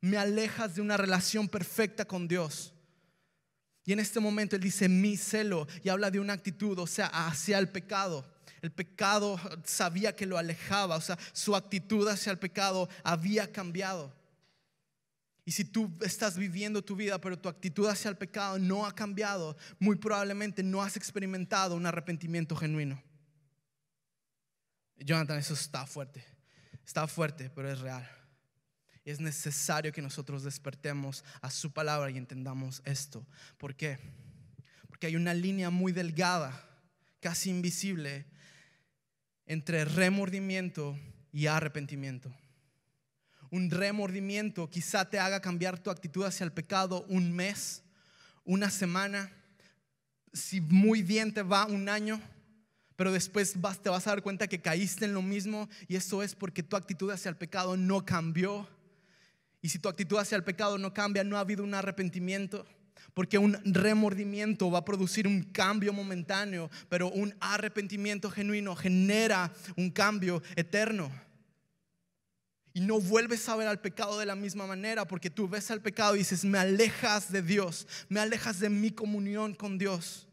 [0.00, 2.72] me alejas de una relación perfecta con Dios.
[3.86, 7.06] Y en este momento él dice mi celo y habla de una actitud, o sea,
[7.06, 8.26] hacia el pecado.
[8.60, 14.12] El pecado sabía que lo alejaba, o sea, su actitud hacia el pecado había cambiado.
[15.44, 18.92] Y si tú estás viviendo tu vida, pero tu actitud hacia el pecado no ha
[18.92, 23.00] cambiado, muy probablemente no has experimentado un arrepentimiento genuino.
[24.96, 26.24] Jonathan, eso está fuerte.
[26.84, 28.15] Está fuerte, pero es real
[29.06, 33.24] es necesario que nosotros despertemos a su palabra y entendamos esto.
[33.56, 33.98] ¿Por qué?
[34.88, 36.68] Porque hay una línea muy delgada,
[37.20, 38.26] casi invisible,
[39.46, 40.98] entre remordimiento
[41.32, 42.34] y arrepentimiento.
[43.50, 47.84] Un remordimiento quizá te haga cambiar tu actitud hacia el pecado un mes,
[48.42, 49.30] una semana,
[50.32, 52.20] si muy bien te va un año,
[52.96, 56.34] pero después te vas a dar cuenta que caíste en lo mismo y eso es
[56.34, 58.68] porque tu actitud hacia el pecado no cambió
[59.62, 62.66] y si tu actitud hacia el pecado no cambia, no ha habido un arrepentimiento.
[63.14, 69.90] Porque un remordimiento va a producir un cambio momentáneo, pero un arrepentimiento genuino genera un
[69.90, 71.10] cambio eterno.
[72.74, 75.80] Y no vuelves a ver al pecado de la misma manera, porque tú ves al
[75.80, 80.28] pecado y dices, me alejas de Dios, me alejas de mi comunión con Dios.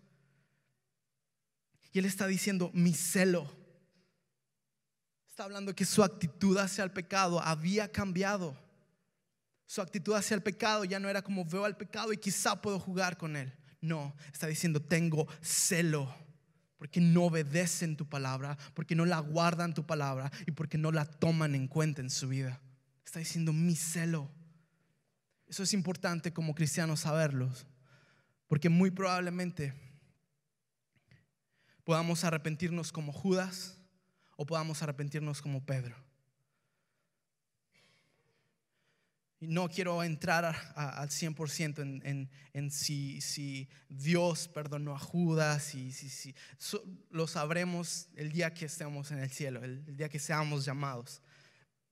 [1.93, 3.49] Y Él está diciendo, mi celo.
[5.29, 8.57] Está hablando que su actitud hacia el pecado había cambiado.
[9.65, 12.79] Su actitud hacia el pecado ya no era como veo al pecado y quizá puedo
[12.79, 13.53] jugar con él.
[13.81, 16.13] No, está diciendo, tengo celo
[16.83, 21.05] porque no obedecen tu palabra, porque no la guardan tu palabra y porque no la
[21.05, 22.59] toman en cuenta en su vida.
[23.05, 24.29] Está diciendo mi celo.
[25.47, 27.49] Eso es importante como cristianos saberlo,
[28.47, 29.73] porque muy probablemente
[31.85, 33.77] podamos arrepentirnos como Judas
[34.35, 35.95] o podamos arrepentirnos como Pedro.
[39.47, 46.35] No quiero entrar al 100% en, en, si, Dios perdonó a Judas, y si,
[47.09, 51.21] lo sabremos el día que estemos en el cielo, el, día que seamos llamados.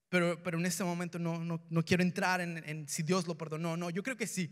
[0.10, 3.38] Pero, pero en este momento no, no, no quiero entrar en, en si Dios lo
[3.38, 3.78] perdonó.
[3.78, 4.52] No, yo creo que sí.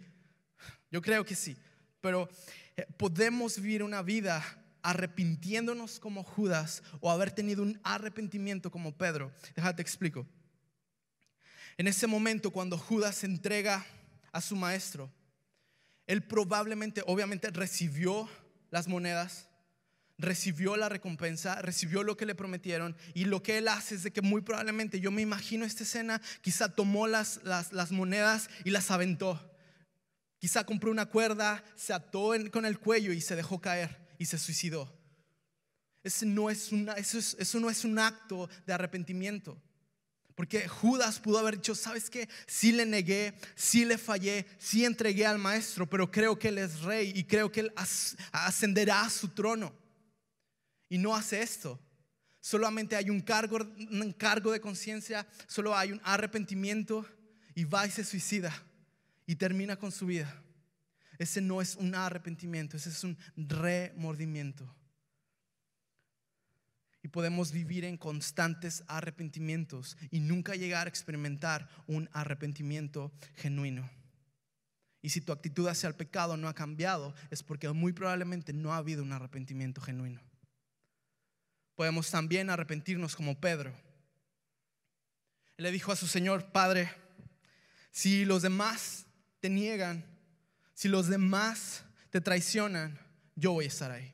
[0.89, 1.57] Yo creo que sí.
[1.99, 2.29] Pero
[2.77, 4.43] eh, podemos vivir una vida
[4.81, 9.31] arrepintiéndonos como Judas o haber tenido un arrepentimiento como Pedro.
[9.55, 10.25] Déjate explico.
[11.79, 13.85] En ese momento cuando Judas se entrega
[14.33, 15.09] a su maestro,
[16.07, 18.27] él probablemente, obviamente, recibió
[18.69, 19.47] las monedas,
[20.17, 24.11] recibió la recompensa, recibió lo que le prometieron y lo que él hace es de
[24.11, 27.39] que muy probablemente, yo me imagino esta escena, quizá tomó las,
[27.91, 29.39] monedas y las aventó.
[30.37, 34.37] Quizá compró una cuerda, se ató con el cuello y se dejó caer y se
[34.37, 34.93] suicidó.
[36.03, 39.63] Eso no es un acto de arrepentimiento.
[40.39, 42.29] Porque Judas pudo haber dicho, ¿sabes qué?
[42.47, 46.79] Sí le negué, sí le fallé, sí entregué al maestro, pero creo que él es
[46.79, 47.73] rey y creo que él
[48.31, 49.73] ascenderá a su trono.
[50.87, 51.77] Y no hace esto.
[52.39, 57.05] Solamente hay un cargo, un cargo de conciencia, solo hay un arrepentimiento
[57.53, 58.63] y va y se suicida
[59.25, 60.41] y termina con su vida.
[61.17, 64.73] Ese no es un arrepentimiento, ese es un remordimiento
[67.01, 73.89] y podemos vivir en constantes arrepentimientos y nunca llegar a experimentar un arrepentimiento genuino.
[75.01, 78.73] Y si tu actitud hacia el pecado no ha cambiado, es porque muy probablemente no
[78.73, 80.21] ha habido un arrepentimiento genuino.
[81.75, 83.73] Podemos también arrepentirnos como Pedro.
[85.55, 86.91] Le dijo a su Señor, Padre,
[87.91, 89.05] si los demás
[89.39, 90.03] te niegan,
[90.73, 92.99] si los demás te traicionan,
[93.35, 94.13] yo voy a estar ahí.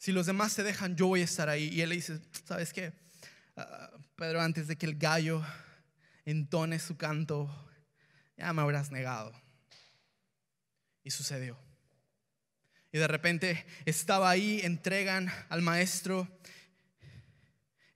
[0.00, 1.68] Si los demás te dejan, yo voy a estar ahí.
[1.68, 2.94] Y él le dice, ¿sabes qué?
[3.54, 5.44] Ah, Pedro, antes de que el gallo
[6.24, 7.50] entone su canto,
[8.34, 9.30] ya me habrás negado.
[11.02, 11.58] Y sucedió.
[12.90, 16.39] Y de repente estaba ahí, entregan al maestro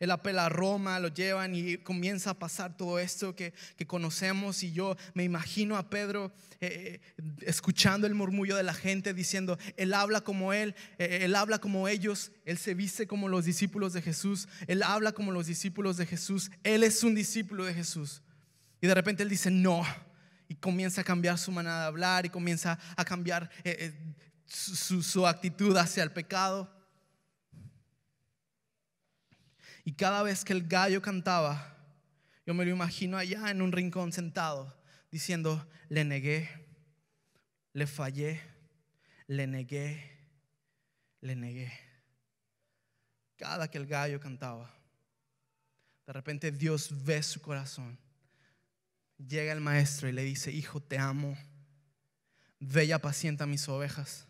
[0.00, 3.54] él apela a Roma, lo llevan y comienza a pasar todo esto que,
[3.86, 4.62] conocemos.
[4.62, 9.56] Y yo me imagino a Pedro eh, eh, escuchando el murmullo de la gente diciendo,
[9.76, 13.92] Él habla como Él, eh, Él habla como ellos, Él se viste como los discípulos
[13.92, 18.22] de Jesús, Él habla como los discípulos de Jesús, Él es un discípulo de Jesús.
[18.80, 19.84] Y de repente Él dice, no.
[20.48, 23.50] Y comienza a cambiar su manera de hablar y comienza a cambiar
[24.46, 26.70] su actitud hacia el pecado.
[29.84, 31.76] Y cada vez que el gallo cantaba,
[32.46, 34.74] yo me lo imagino allá en un rincón sentado,
[35.10, 36.48] diciendo, le negué,
[37.74, 38.40] le fallé,
[39.26, 40.18] le negué,
[41.20, 41.72] le negué.
[43.36, 44.74] Cada que el gallo cantaba,
[46.06, 47.98] de repente Dios ve su corazón.
[49.18, 51.36] Llega el maestro y le dice, hijo, te amo,
[52.58, 54.26] ve y apacienta mis ovejas.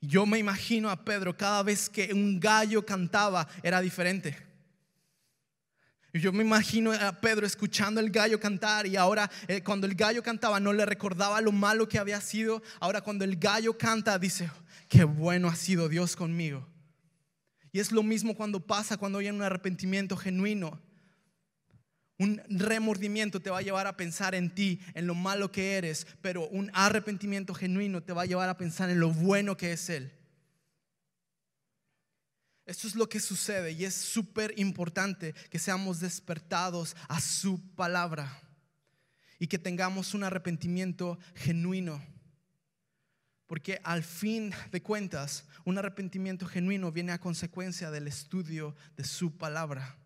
[0.00, 4.36] Yo me imagino a Pedro cada vez que un gallo cantaba era diferente.
[6.12, 10.22] Yo me imagino a Pedro escuchando el gallo cantar y ahora eh, cuando el gallo
[10.22, 12.62] cantaba no le recordaba lo malo que había sido.
[12.80, 14.50] Ahora cuando el gallo canta dice,
[14.88, 16.66] qué bueno ha sido Dios conmigo.
[17.70, 20.80] Y es lo mismo cuando pasa, cuando hay un arrepentimiento genuino.
[22.20, 26.06] Un remordimiento te va a llevar a pensar en ti, en lo malo que eres,
[26.20, 29.88] pero un arrepentimiento genuino te va a llevar a pensar en lo bueno que es
[29.88, 30.12] Él.
[32.66, 38.38] Esto es lo que sucede y es súper importante que seamos despertados a su palabra
[39.38, 42.04] y que tengamos un arrepentimiento genuino.
[43.46, 49.38] Porque al fin de cuentas, un arrepentimiento genuino viene a consecuencia del estudio de su
[49.38, 49.99] palabra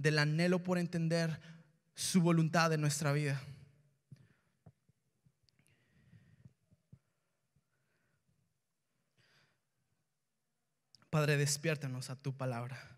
[0.00, 1.40] del anhelo por entender
[1.94, 3.40] su voluntad en nuestra vida.
[11.10, 12.96] Padre, despiértanos a tu palabra.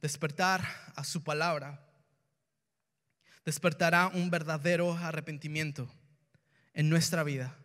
[0.00, 1.86] Despertar a su palabra
[3.44, 5.92] despertará un verdadero arrepentimiento
[6.72, 7.56] en nuestra vida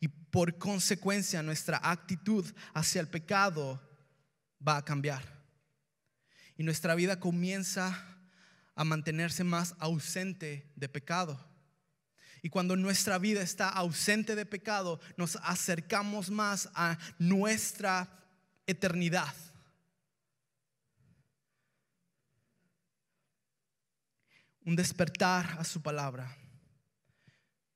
[0.00, 3.80] y por consecuencia nuestra actitud hacia el pecado
[4.66, 5.22] va a cambiar.
[6.56, 8.14] Y nuestra vida comienza
[8.74, 11.38] a mantenerse más ausente de pecado.
[12.42, 18.08] Y cuando nuestra vida está ausente de pecado, nos acercamos más a nuestra
[18.66, 19.34] eternidad.
[24.60, 26.36] Un despertar a su palabra.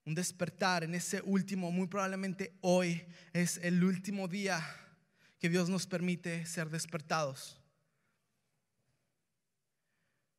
[0.05, 4.63] Un despertar en ese último, muy probablemente hoy es el último día
[5.39, 7.57] que Dios nos permite ser despertados.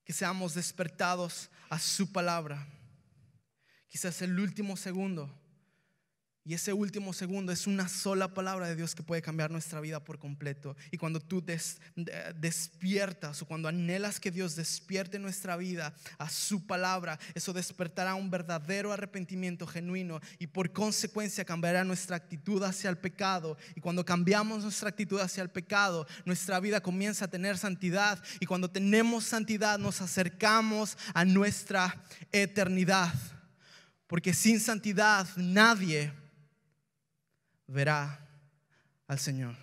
[0.05, 2.67] Que seamos despertados a su palabra.
[3.89, 5.35] Quizás el último segundo
[6.43, 10.03] Y ese último segundo es una sola palabra de Dios que puede cambiar nuestra vida
[10.03, 10.75] por completo.
[10.91, 11.45] Y cuando tú
[12.35, 18.31] despiertas o cuando anhelas que Dios despierte nuestra vida a su palabra, eso despertará un
[18.31, 23.59] verdadero arrepentimiento genuino y por consecuencia cambiará nuestra actitud hacia el pecado.
[23.77, 28.19] Y cuando cambiamos nuestra actitud hacia el pecado, nuestra vida comienza a tener santidad.
[28.41, 33.13] Y cuando tenemos santidad nos acercamos a nuestra eternidad.
[34.07, 36.13] Porque sin santidad nadie
[37.71, 38.27] verá
[39.07, 39.57] al Señor.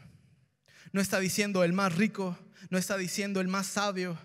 [0.91, 2.37] No está diciendo el más rico,
[2.69, 4.17] no está diciendo el más sabio,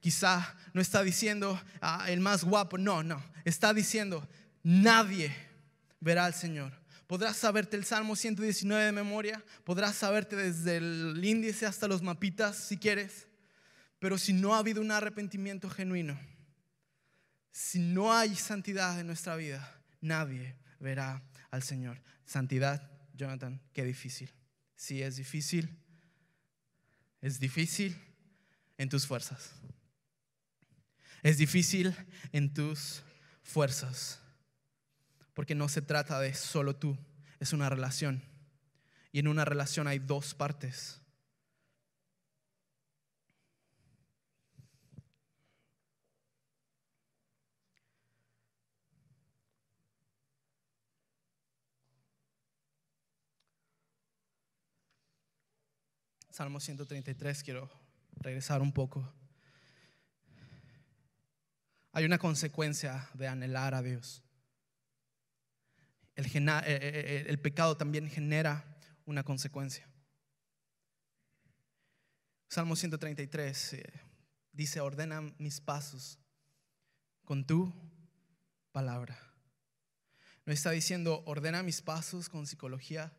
[0.00, 4.28] quizá no está diciendo ah, el más guapo, no, no, está diciendo
[4.62, 5.34] nadie
[6.00, 6.72] verá al Señor.
[7.06, 12.56] Podrás saberte el Salmo 119 de memoria, podrás saberte desde el índice hasta los mapitas
[12.56, 13.26] si quieres,
[13.98, 16.18] pero si no ha habido un arrepentimiento genuino,
[17.50, 22.00] si no hay santidad en nuestra vida, nadie verá al Señor.
[22.24, 24.30] Santidad Jonathan, qué difícil.
[24.76, 25.78] Si es difícil,
[27.20, 27.96] es difícil
[28.78, 29.52] en tus fuerzas.
[31.22, 31.94] Es difícil
[32.32, 33.02] en tus
[33.42, 34.20] fuerzas.
[35.34, 36.98] Porque no se trata de solo tú,
[37.38, 38.22] es una relación.
[39.12, 41.01] Y en una relación hay dos partes.
[56.42, 57.70] Salmo 133, quiero
[58.16, 59.08] regresar un poco.
[61.92, 64.24] Hay una consecuencia de anhelar a Dios.
[66.16, 68.76] El, eh, eh, eh, el, pecado también genera
[69.06, 69.88] una consecuencia.
[72.48, 73.76] Salmo 133
[74.50, 76.18] dice, ordena mis pasos
[77.24, 77.72] con tu
[78.72, 79.16] palabra.
[80.44, 83.12] No está diciendo, ordena mis pasos con psicología.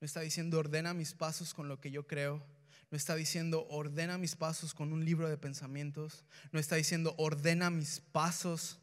[0.00, 2.56] No está diciendo, ordena mis pasos con lo que yo creo
[2.90, 6.24] no está diciendo ordena mis pasos con un libro de pensamientos.
[6.52, 8.78] No está diciendo ordena mis pasos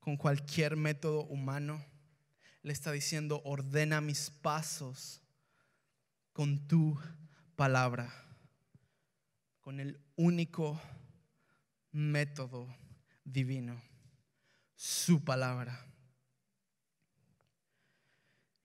[0.00, 1.84] con cualquier método humano.
[2.62, 5.20] Le está diciendo ordena mis pasos
[6.32, 6.98] con tu
[7.54, 8.12] palabra.
[9.60, 10.80] Con el único
[11.92, 12.66] método
[13.22, 13.80] divino.
[14.74, 15.86] Su palabra.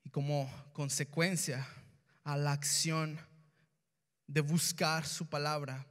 [0.02, 1.68] Y como consecuencia
[2.24, 3.27] a la acción
[4.28, 5.86] de buscar su palabra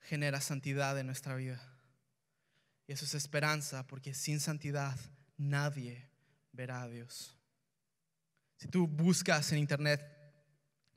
[0.00, 1.62] genera santidad en nuestra vida.
[2.86, 4.98] Y eso es esperanza, porque sin santidad
[5.36, 6.10] nadie
[6.52, 7.38] verá a Dios.
[8.56, 10.04] Si tú buscas en internet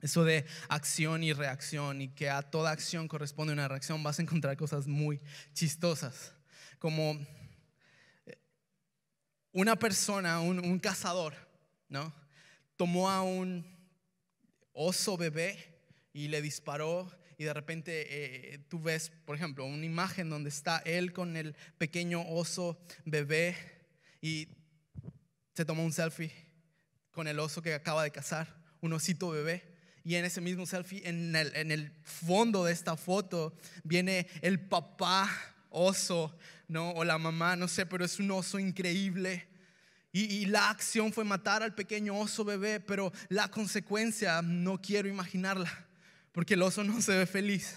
[0.00, 4.22] eso de acción y reacción y que a toda acción corresponde una reacción, vas a
[4.22, 5.20] encontrar cosas muy
[5.52, 6.34] chistosas,
[6.78, 7.18] como
[8.26, 8.38] eh,
[9.52, 11.34] una persona, un, un cazador,
[11.88, 12.12] ¿no?
[12.76, 13.75] Tomó a un
[14.76, 15.56] oso bebé
[16.12, 18.06] y le disparó y de repente
[18.54, 23.56] eh, tú ves, por ejemplo, una imagen donde está él con el pequeño oso bebé
[24.22, 24.48] y
[25.54, 26.30] se tomó un selfie
[27.10, 29.74] con el oso que acaba de cazar, un osito bebé.
[30.04, 34.60] Y en ese mismo selfie, en el, en el fondo de esta foto, viene el
[34.60, 35.28] papá
[35.70, 36.92] oso, ¿no?
[36.92, 39.48] O la mamá, no sé, pero es un oso increíble
[40.12, 45.86] y, la acción fue matar al pequeño oso bebé, pero la consecuencia no quiero imaginarla,
[46.32, 47.74] porque el oso no se ve feliz.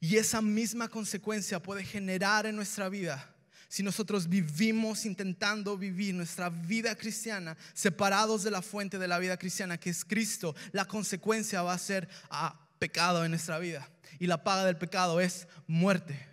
[0.00, 3.32] Y esa misma consecuencia puede generar en nuestra vida
[3.68, 9.38] si nosotros vivimos intentando vivir nuestra vida cristiana separados de la fuente de la vida
[9.38, 10.54] cristiana, que es Cristo.
[10.72, 13.88] La consecuencia va a ser a pecado en nuestra vida.
[14.18, 16.28] Y la paga del pecado es muerte.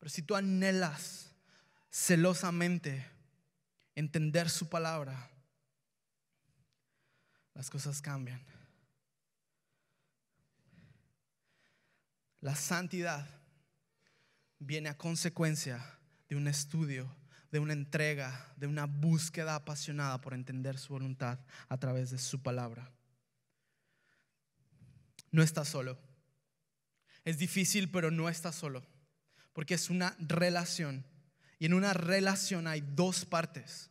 [0.00, 1.27] Pero si tú anhelas
[1.90, 3.06] celosamente
[3.94, 5.30] entender su palabra,
[7.54, 8.44] las cosas cambian.
[12.40, 13.28] La santidad
[14.60, 17.12] viene a consecuencia de un estudio,
[17.50, 22.40] de una entrega, de una búsqueda apasionada por entender su voluntad a través de su
[22.40, 22.92] palabra.
[25.30, 25.98] No está solo.
[27.24, 28.86] Es difícil, pero no está solo,
[29.52, 31.04] porque es una relación
[31.58, 33.90] y en una relación hay dos partes.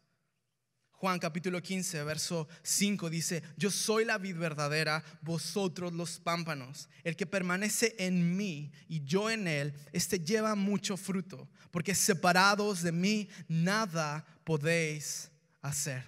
[0.91, 6.89] Juan capítulo 15, verso 5 dice, yo soy la vid verdadera, vosotros los pámpanos.
[7.03, 12.81] El que permanece en mí y yo en él, este lleva mucho fruto, porque separados
[12.81, 15.29] de mí nada podéis
[15.61, 16.03] hacer.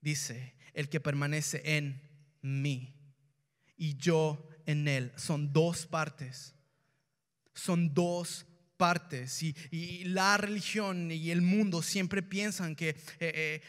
[0.00, 2.00] Dice, el que permanece en
[2.40, 2.94] mí
[3.76, 5.12] y yo en él.
[5.16, 6.54] Son dos partes.
[7.54, 8.46] Son dos
[8.80, 13.62] partes y, la religión y el mundo siempre piensan que eh, eh,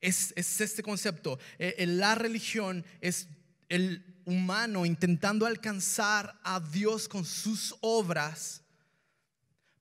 [0.00, 1.38] es, es, este concepto.
[1.58, 3.28] Eh, la religión es
[3.68, 8.62] el humano intentando alcanzar a Dios con sus obras,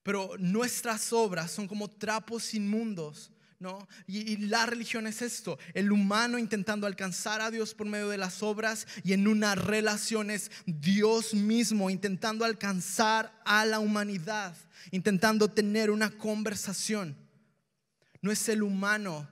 [0.04, 3.88] pero nuestras obras son como trapos inmundos ¿no?
[4.06, 8.44] Y, la religión es esto, el humano intentando alcanzar a Dios por medio de las
[8.44, 14.56] obras y en una relación es Dios mismo intentando alcanzar a la humanidad,
[14.92, 17.18] intentando tener una conversación.
[18.22, 19.28] No es el humano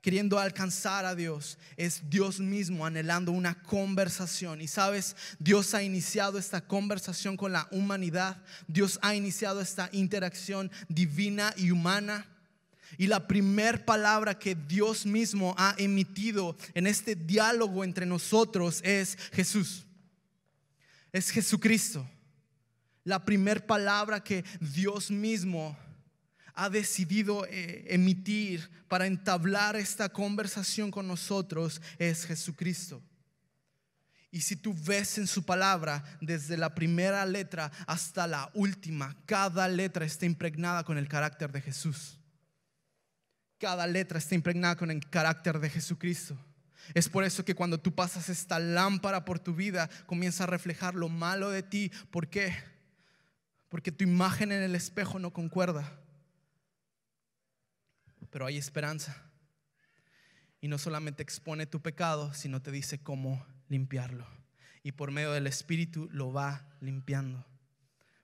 [0.00, 4.62] queriendo alcanzar a Dios, es Dios mismo anhelando una conversación.
[4.62, 10.70] Y sabes, Dios ha iniciado esta conversación con la humanidad, Dios ha iniciado esta interacción
[10.88, 12.24] divina y humana
[12.98, 19.16] y la primer palabra que Dios mismo ha emitido en este diálogo entre nosotros es
[19.32, 19.84] Jesús.
[21.12, 22.08] Es Jesucristo.
[23.04, 25.76] La primer palabra que Dios mismo
[26.54, 33.02] ha decidido eh, emitir para entablar esta conversación con nosotros es Jesucristo.
[34.30, 39.68] Y si tú ves en su palabra, desde la primera letra hasta la última, cada
[39.68, 42.18] letra está impregnada con el carácter de Jesús.
[43.58, 46.38] Cada letra está impregnada con el carácter de Jesucristo.
[46.94, 50.94] Es por eso que cuando tú pasas esta lámpara por tu vida, comienza a reflejar
[50.94, 51.90] lo malo de ti.
[52.10, 52.54] ¿Por qué?
[53.68, 56.00] Porque tu imagen en el espejo no concuerda.
[58.30, 59.16] Pero hay esperanza.
[60.60, 64.26] Y no solamente expone tu pecado, sino te dice cómo limpiarlo.
[64.82, 67.44] Y por medio del Espíritu lo va limpiando.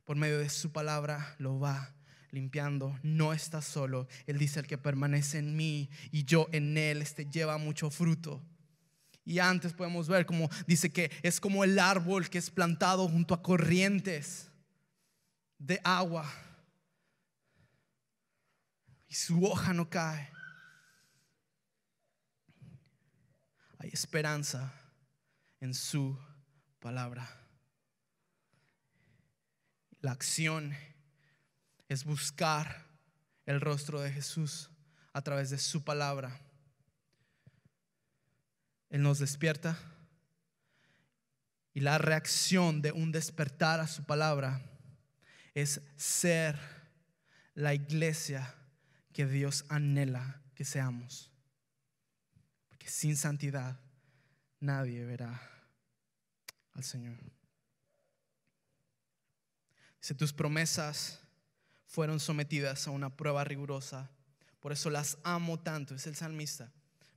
[0.05, 1.95] Por medio de su palabra lo va
[2.33, 4.09] limpiando, no está solo.
[4.27, 8.43] Él dice, el que permanece en mí y yo en él, este lleva mucho fruto.
[9.25, 13.35] Y antes podemos ver como dice que es como el árbol que es plantado junto
[13.35, 14.51] a corrientes
[15.59, 16.29] de agua.
[19.07, 20.29] Y su hoja no cae.
[23.79, 24.73] Hay esperanza
[25.61, 26.19] en su
[26.81, 27.29] palabra.
[30.01, 30.75] La acción
[31.93, 32.87] es buscar
[33.47, 34.71] el rostro de Jesús
[35.13, 36.41] a través de su palabra.
[38.89, 39.79] Él nos despierta
[41.75, 44.63] y la reacción de un despertar a su palabra
[45.55, 46.59] es ser
[47.55, 48.55] la iglesia
[49.13, 51.31] que Dios anhela que seamos.
[52.69, 53.79] Porque sin santidad
[54.61, 55.41] nadie verá
[56.75, 57.19] al Señor.
[60.01, 61.21] Dice, tus promesas
[61.93, 64.09] fueron sometidas a una prueba rigurosa.
[64.61, 66.71] Por eso las amo tanto, es el salmista.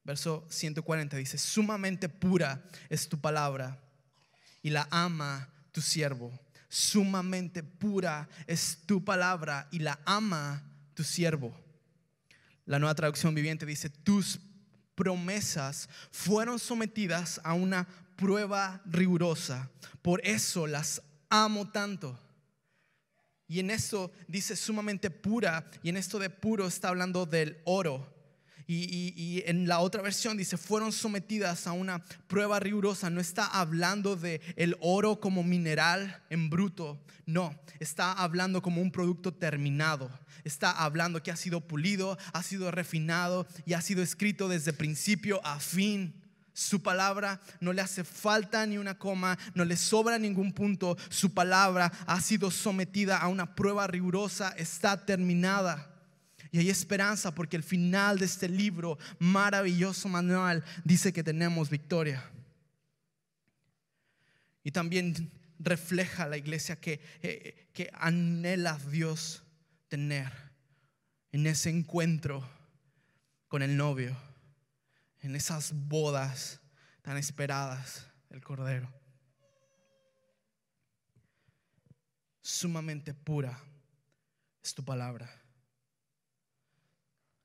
[0.03, 3.79] Verso 140 dice, sumamente pura es tu palabra
[4.61, 6.37] y la ama tu siervo.
[6.67, 10.61] Sumamente pura es tu palabra y la ama
[10.93, 11.55] tu siervo.
[12.65, 14.41] La nueva traducción viviente dice, tus
[14.93, 19.69] promesas fueron sometidas a una prueba rigurosa.
[20.01, 22.19] Por eso las amo tanto.
[23.47, 28.15] Y en eso dice sumamente pura, y en esto de puro está hablando del oro.
[28.67, 33.11] Y, en la otra versión dice, fueron sometidas a una prueba rigurosa.
[33.11, 36.99] No está hablando de el oro como mineral en bruto.
[37.27, 40.09] No, está hablando como un producto terminado.
[40.43, 45.45] Está hablando que ha sido pulido, ha sido refinado y ha sido escrito desde principio
[45.45, 46.24] a fin.
[46.55, 50.97] Su palabra no le hace falta ni una coma, no le sobra ningún punto.
[51.09, 55.93] Su palabra ha sido sometida a una prueba rigurosa, está terminada.
[56.53, 62.23] Y hay esperanza porque el final de este libro, maravilloso manual, dice que tenemos victoria.
[64.63, 65.29] Y también
[65.59, 69.43] refleja la iglesia que, eh, que anhela Dios
[69.89, 70.31] tener
[71.33, 72.47] en ese encuentro
[73.49, 74.15] con el novio
[75.25, 76.61] en esas bodas
[77.01, 78.93] tan esperadas del Cordero.
[82.41, 83.59] Sumamente pura
[84.63, 85.27] es tu palabra.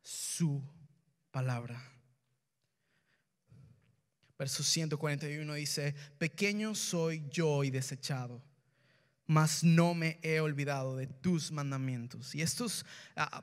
[0.03, 0.63] Su
[1.31, 1.83] palabra.
[4.39, 8.43] Verso 141 dice, pequeño soy yo y desechado,
[9.27, 12.35] mas no me he olvidado de tus mandamientos.
[12.35, 12.85] Y estos
[13.17, 13.43] ah,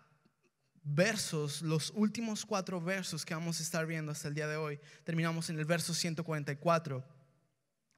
[0.88, 4.80] versos, los últimos cuatro versos que vamos a estar viendo hasta el día de hoy,
[5.04, 7.04] terminamos en el verso 144.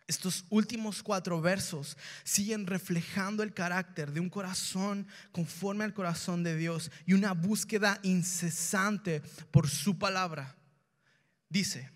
[0.07, 6.57] Estos últimos cuatro versos siguen reflejando el carácter de un corazón conforme al corazón de
[6.57, 9.21] Dios y una búsqueda incesante
[9.51, 10.55] por su palabra.
[11.47, 11.91] Dice,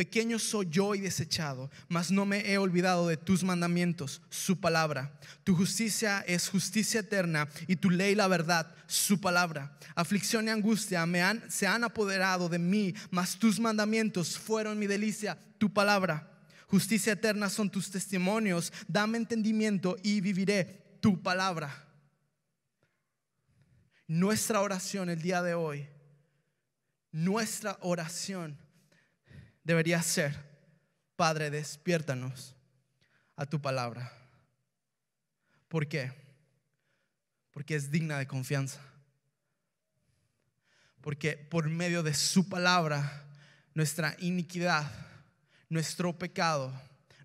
[0.00, 5.12] Pequeño soy yo y desechado, mas no me he olvidado de tus mandamientos, su palabra.
[5.44, 9.76] Tu justicia es justicia eterna y tu ley la verdad, su palabra.
[9.94, 11.06] Aflicción y angustia
[11.50, 16.32] se han apoderado de mí, mas tus mandamientos fueron mi delicia, tu palabra.
[16.68, 21.86] Justicia eterna son tus testimonios, dame entendimiento y viviré tu palabra.
[24.06, 25.86] Nuestra oración el día de hoy,
[27.12, 28.56] nuestra oración
[29.64, 30.34] debería ser,
[31.16, 32.54] Padre, despiértanos
[33.36, 34.12] a tu palabra.
[35.68, 36.12] ¿Por qué?
[37.52, 38.80] Porque es digna de confianza.
[41.00, 43.24] Porque por medio de su palabra,
[43.74, 44.90] nuestra iniquidad,
[45.68, 46.72] nuestro pecado,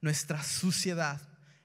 [0.01, 1.21] nuestra suciedad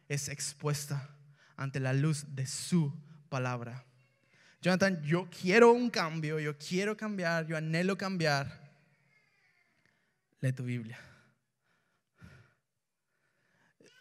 [0.09, 1.09] es expuesta
[1.57, 2.93] ante la luz de su
[3.29, 3.85] palabra.
[4.63, 8.60] Jonathan, yo quiero un cambio, yo quiero cambiar, yo anhelo cambiar
[10.41, 10.99] lee tu Biblia.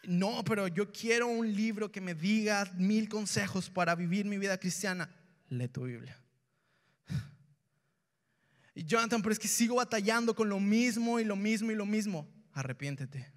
[0.04, 4.58] No, pero yo quiero un libro que me diga mil consejos para vivir mi vida
[4.58, 5.10] cristiana.
[5.50, 6.18] Lee tu Biblia.
[8.74, 11.86] Y Jonathan, pero es que sigo batallando con lo mismo y lo mismo y lo
[11.86, 12.28] mismo.
[12.54, 13.32] Arrepiéntete.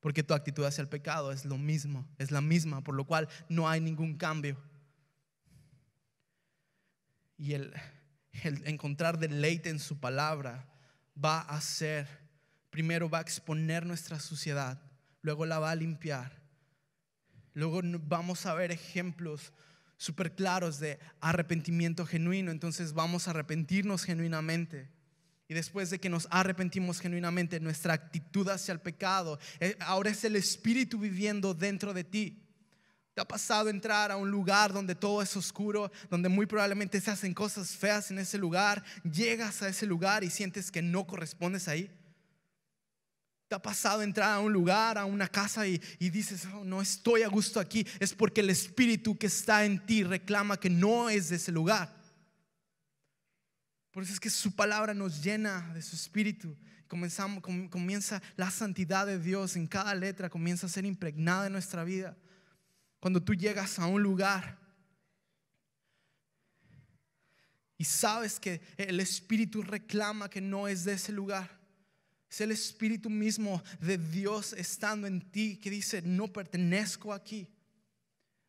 [0.00, 3.28] Porque tu actitud hacia el pecado es lo mismo, es la misma, por lo cual
[3.48, 4.62] no hay ningún cambio.
[7.38, 7.72] Y el,
[8.42, 10.66] el encontrar deleite en su palabra
[11.22, 12.06] va a hacer,
[12.70, 14.80] primero va a exponer nuestra suciedad,
[15.22, 16.42] luego la va a limpiar.
[17.54, 19.52] Luego vamos a ver ejemplos
[19.96, 24.90] súper claros de arrepentimiento genuino, entonces vamos a arrepentirnos genuinamente.
[25.48, 30.24] Y después de que nos arrepentimos genuinamente, nuestra actitud hacia el pecado, eh, ahora es
[30.24, 32.45] el Espíritu viviendo dentro de ti.
[33.16, 37.10] ¿Te ha pasado entrar a un lugar donde todo es oscuro, donde muy probablemente se
[37.10, 38.84] hacen cosas feas en ese lugar?
[39.10, 41.90] Llegas a ese lugar y sientes que no correspondes ahí.
[43.48, 47.22] ¿Te ha pasado entrar a un lugar, a una casa y, dices, oh, no estoy
[47.22, 47.86] a gusto aquí?
[48.00, 51.96] Es porque el espíritu que está en ti reclama que no es de ese lugar.
[53.92, 56.54] Por eso es que su palabra nos llena de su espíritu.
[56.86, 62.14] Comienza la santidad de Dios en cada letra, comienza a ser impregnada en nuestra vida.
[63.06, 64.58] Cuando tú llegas a un lugar
[67.78, 71.56] y sabes que el Espíritu reclama que no es de ese lugar.
[72.28, 77.46] Es el Espíritu mismo de Dios estando en ti que dice, no pertenezco aquí.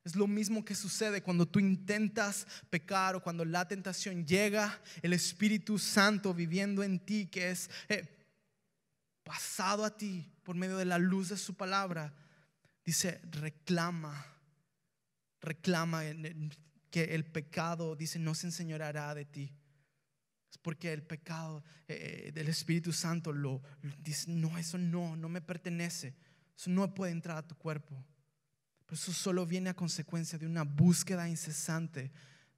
[0.03, 5.14] Es lo mismo que sucede cuando tú intentas pecar o cuando la tentación llega, el
[5.14, 8.10] Espíritu Santo viviendo en ti, que es eh,
[9.24, 12.12] pasado a ti por medio de la luz de su palabra,
[12.84, 14.34] dice, reclama
[15.48, 16.04] reclama
[16.89, 19.54] que el pecado, dice, no se enseñará de ti.
[20.50, 23.62] Es porque el pecado eh, del Espíritu Santo lo,
[24.00, 26.16] dice, no, eso no, no me pertenece.
[26.58, 27.95] Eso no puede entrar a tu cuerpo.
[28.86, 32.12] Pero eso solo viene a consecuencia de una búsqueda incesante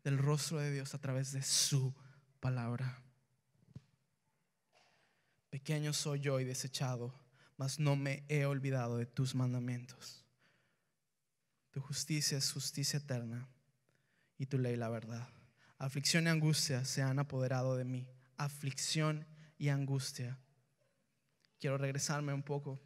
[0.04, 1.94] del rostro de Dios a través de su
[2.40, 3.02] palabra.
[5.50, 7.14] Pequeño soy yo y desechado,
[7.58, 10.24] mas no me he olvidado de tus mandamientos.
[11.72, 13.48] Tu justicia es justicia eterna
[14.38, 15.28] y tu ley la verdad.
[15.78, 18.08] Aflicción y angustia se han apoderado de mí.
[18.38, 19.26] Aflicción
[19.58, 20.38] y angustia.
[21.60, 22.80] Quiero regresarme un poco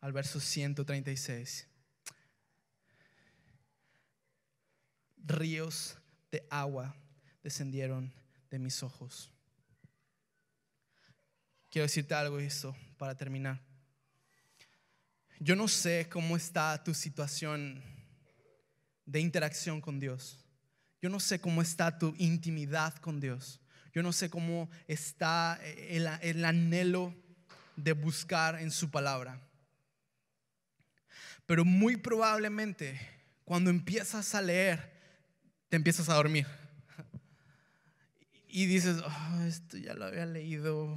[0.00, 1.68] al verso 136.
[5.16, 5.98] Ríos
[6.30, 6.94] de agua
[7.42, 8.12] descendieron
[8.50, 9.32] de mis ojos.
[11.70, 13.65] Quiero decirte algo esto para terminar.
[15.38, 17.82] Yo no sé cómo está tu situación
[19.04, 20.38] de interacción con Dios.
[21.00, 23.60] Yo no sé cómo está tu intimidad con Dios.
[23.92, 27.14] Yo no sé cómo está el, el anhelo
[27.76, 29.40] de buscar en su palabra.
[31.46, 32.98] Pero muy probablemente
[33.44, 34.92] cuando empiezas a leer,
[35.68, 36.46] te empiezas a dormir.
[38.48, 40.96] Y dices, oh, esto ya lo había leído.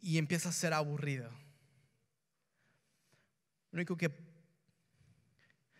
[0.00, 1.30] Y empieza a ser aburrido.
[3.70, 4.10] Lo único que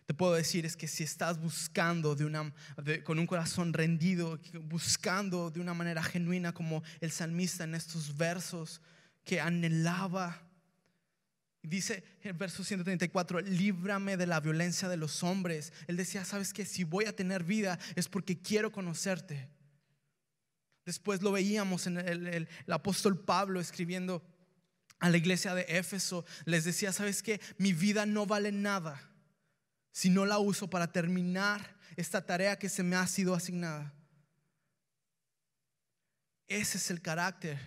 [0.09, 2.17] te puedo decir es que si estás buscando
[3.03, 8.81] con un corazón rendido, buscando de una manera genuina como el salmista en estos versos
[9.23, 10.41] que anhelaba,
[11.61, 15.73] dice el verso 134, líbrame de la violencia de los hombres.
[15.85, 19.47] Él decía, sabes que si voy a tener vida es porque quiero conocerte.
[20.85, 24.23] Después lo veíamos en el apóstol Pablo escribiendo
[24.99, 27.39] a la iglesia de Éfeso, les decía, ¿sabes qué?
[27.57, 29.01] Mi vida no vale nada
[29.91, 33.93] si no la uso para terminar esta tarea que se me ha sido asignada.
[36.47, 37.59] Ese es el carácter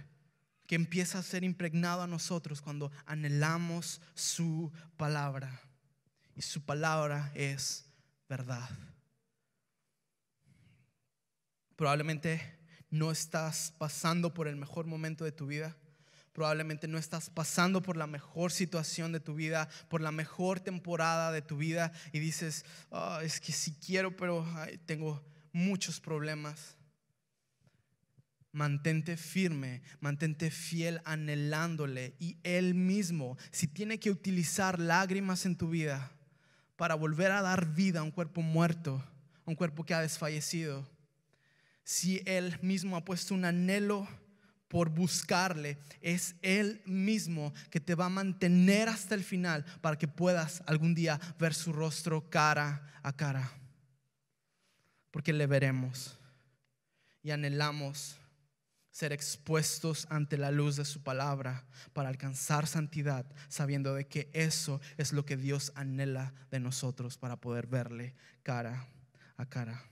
[0.66, 5.61] que empieza a ser impregnado a nosotros cuando anhelamos su palabra.
[6.35, 7.85] Y su palabra es
[8.28, 8.68] verdad.
[11.76, 12.59] Probablemente
[12.91, 15.76] no estás pasando por el mejor momento de tu vida.
[16.33, 21.30] Probablemente no estás pasando por la mejor situación de tu vida, por la mejor temporada
[21.30, 24.47] de tu vida y dices, ah, es que sí quiero, pero
[24.87, 25.22] tengo
[25.53, 26.78] muchos problemas.
[28.51, 35.70] Mantente firme, mantente fiel anhelándole y Él mismo, si tiene que utilizar lágrimas en tu
[35.70, 36.12] vida
[36.76, 39.05] para volver a dar vida a un cuerpo muerto,
[39.47, 40.87] a un cuerpo que ha desfallecido,
[41.85, 44.09] si Él mismo ha puesto un anhelo
[44.73, 50.09] por buscarle, es Él mismo que te va a mantener hasta el final para que
[50.09, 53.53] puedas algún día ver su rostro cara a cara.
[55.11, 56.18] Porque le veremos
[57.23, 58.16] y anhelamos
[58.91, 64.81] ser expuestos ante la luz de su palabra para alcanzar santidad, sabiendo de que eso
[64.97, 68.89] es lo que Dios anhela de nosotros para poder verle cara
[69.37, 69.85] a cara.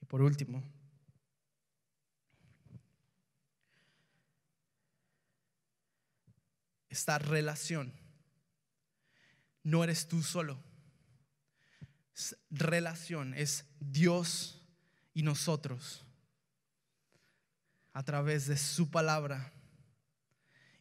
[0.00, 0.79] Y por último,
[6.90, 7.92] esta relación
[9.62, 10.62] no eres tú solo.
[12.50, 14.60] relación es Dios
[15.14, 16.04] y nosotros
[17.92, 19.52] a través de su palabra.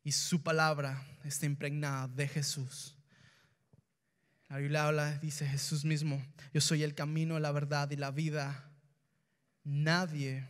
[0.03, 2.95] Y su palabra está impregnada de Jesús.
[4.47, 8.71] La Biblia habla, dice Jesús mismo, yo soy el camino, la verdad y la vida.
[9.63, 10.47] Nadie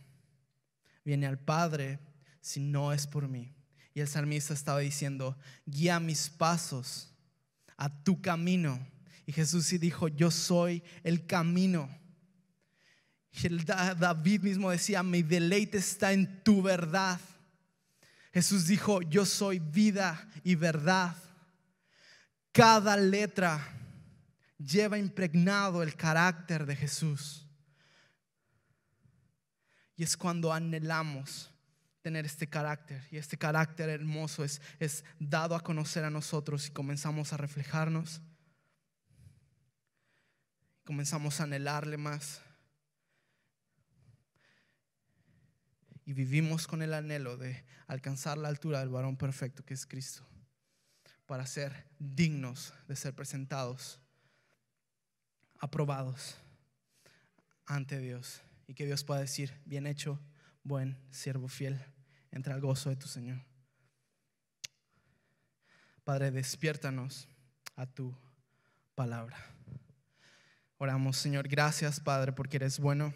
[1.04, 1.98] viene al Padre
[2.40, 3.52] si no es por mí.
[3.94, 5.36] Y el salmista estaba diciendo,
[5.66, 7.10] guía mis pasos
[7.76, 8.86] a tu camino.
[9.26, 11.88] Y Jesús sí dijo, yo soy el camino.
[13.98, 17.20] David mismo decía, mi deleite está en tu verdad.
[18.32, 21.16] Jesús dijo, yo soy vida y verdad.
[22.52, 23.76] Cada letra
[24.58, 27.46] lleva impregnado el carácter de Jesús.
[29.96, 31.49] Y es cuando anhelamos
[32.02, 33.06] tener este carácter.
[33.10, 38.20] Y este carácter hermoso es, es dado a conocer a nosotros y comenzamos a reflejarnos.
[40.84, 42.42] Comenzamos a anhelarle más.
[46.10, 50.26] y vivimos con el anhelo de alcanzar la altura del varón perfecto que es Cristo,
[51.24, 54.00] para ser dignos de ser presentados,
[55.60, 56.34] aprobados
[57.64, 60.20] ante Dios y que Dios pueda decir, bien hecho,
[60.62, 61.80] buen siervo fiel,
[62.30, 63.44] entra al gozo de tu Señor.
[66.04, 67.28] Padre, despiértanos
[67.76, 68.16] a tu
[68.94, 69.36] palabra.
[70.78, 73.12] Oramos, Señor, gracias, Padre, porque eres bueno.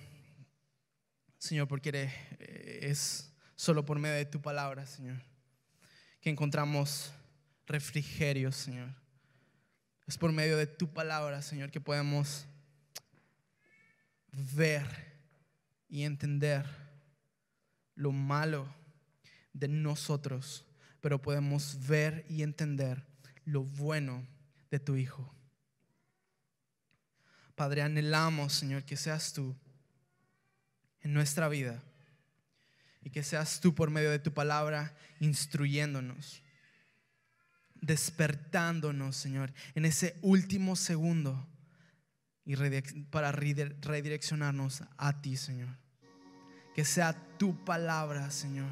[1.38, 2.10] Señor, porque
[2.82, 5.22] es solo por medio de tu palabra, Señor,
[6.20, 7.12] que encontramos
[7.66, 8.94] refrigerio, Señor.
[10.06, 12.46] Es por medio de tu palabra, Señor, que podemos
[14.30, 14.86] ver
[15.88, 16.83] y entender
[17.94, 18.72] lo malo
[19.52, 20.64] de nosotros,
[21.00, 23.06] pero podemos ver y entender
[23.44, 24.26] lo bueno
[24.70, 25.34] de tu Hijo.
[27.54, 29.56] Padre, anhelamos, Señor, que seas tú
[31.00, 31.82] en nuestra vida
[33.02, 36.42] y que seas tú por medio de tu palabra instruyéndonos,
[37.74, 41.46] despertándonos, Señor, en ese último segundo
[42.44, 42.56] y
[43.10, 45.83] para redireccionarnos a ti, Señor.
[46.74, 48.70] Que sea tu palabra, Señor,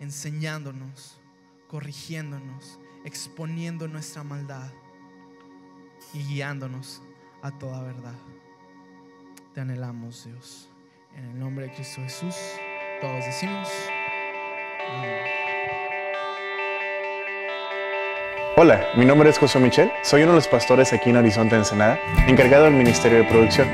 [0.00, 1.20] enseñándonos,
[1.68, 4.70] corrigiéndonos, exponiendo nuestra maldad
[6.14, 7.02] y guiándonos
[7.42, 8.14] a toda verdad.
[9.52, 10.70] Te anhelamos, Dios.
[11.16, 12.34] En el nombre de Cristo Jesús,
[13.02, 13.68] todos decimos.
[18.56, 21.98] Hola, mi nombre es José Michel, soy uno de los pastores aquí en Horizonte Ensenada,
[22.26, 23.68] encargado del Ministerio de Producción.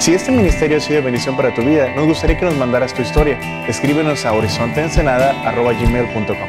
[0.00, 3.02] Si este ministerio ha sido bendición para tu vida, nos gustaría que nos mandaras tu
[3.02, 3.38] historia.
[3.68, 6.48] Escríbenos a horizonteensenada.gmail.com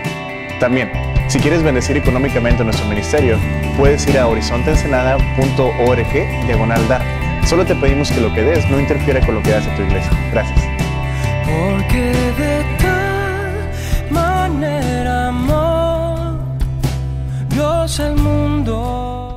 [0.57, 0.89] También,
[1.27, 3.37] si quieres bendecir económicamente nuestro ministerio,
[3.75, 6.13] puedes ir a horizonteensenada.org
[6.47, 7.01] diagonal dar
[7.45, 10.11] Solo te pedimos que lo que des no interfiera con lo que hace tu iglesia.
[10.31, 10.57] Gracias.
[11.45, 13.69] Porque de tal
[14.09, 16.39] manera amó
[17.49, 19.30] Dios el mundo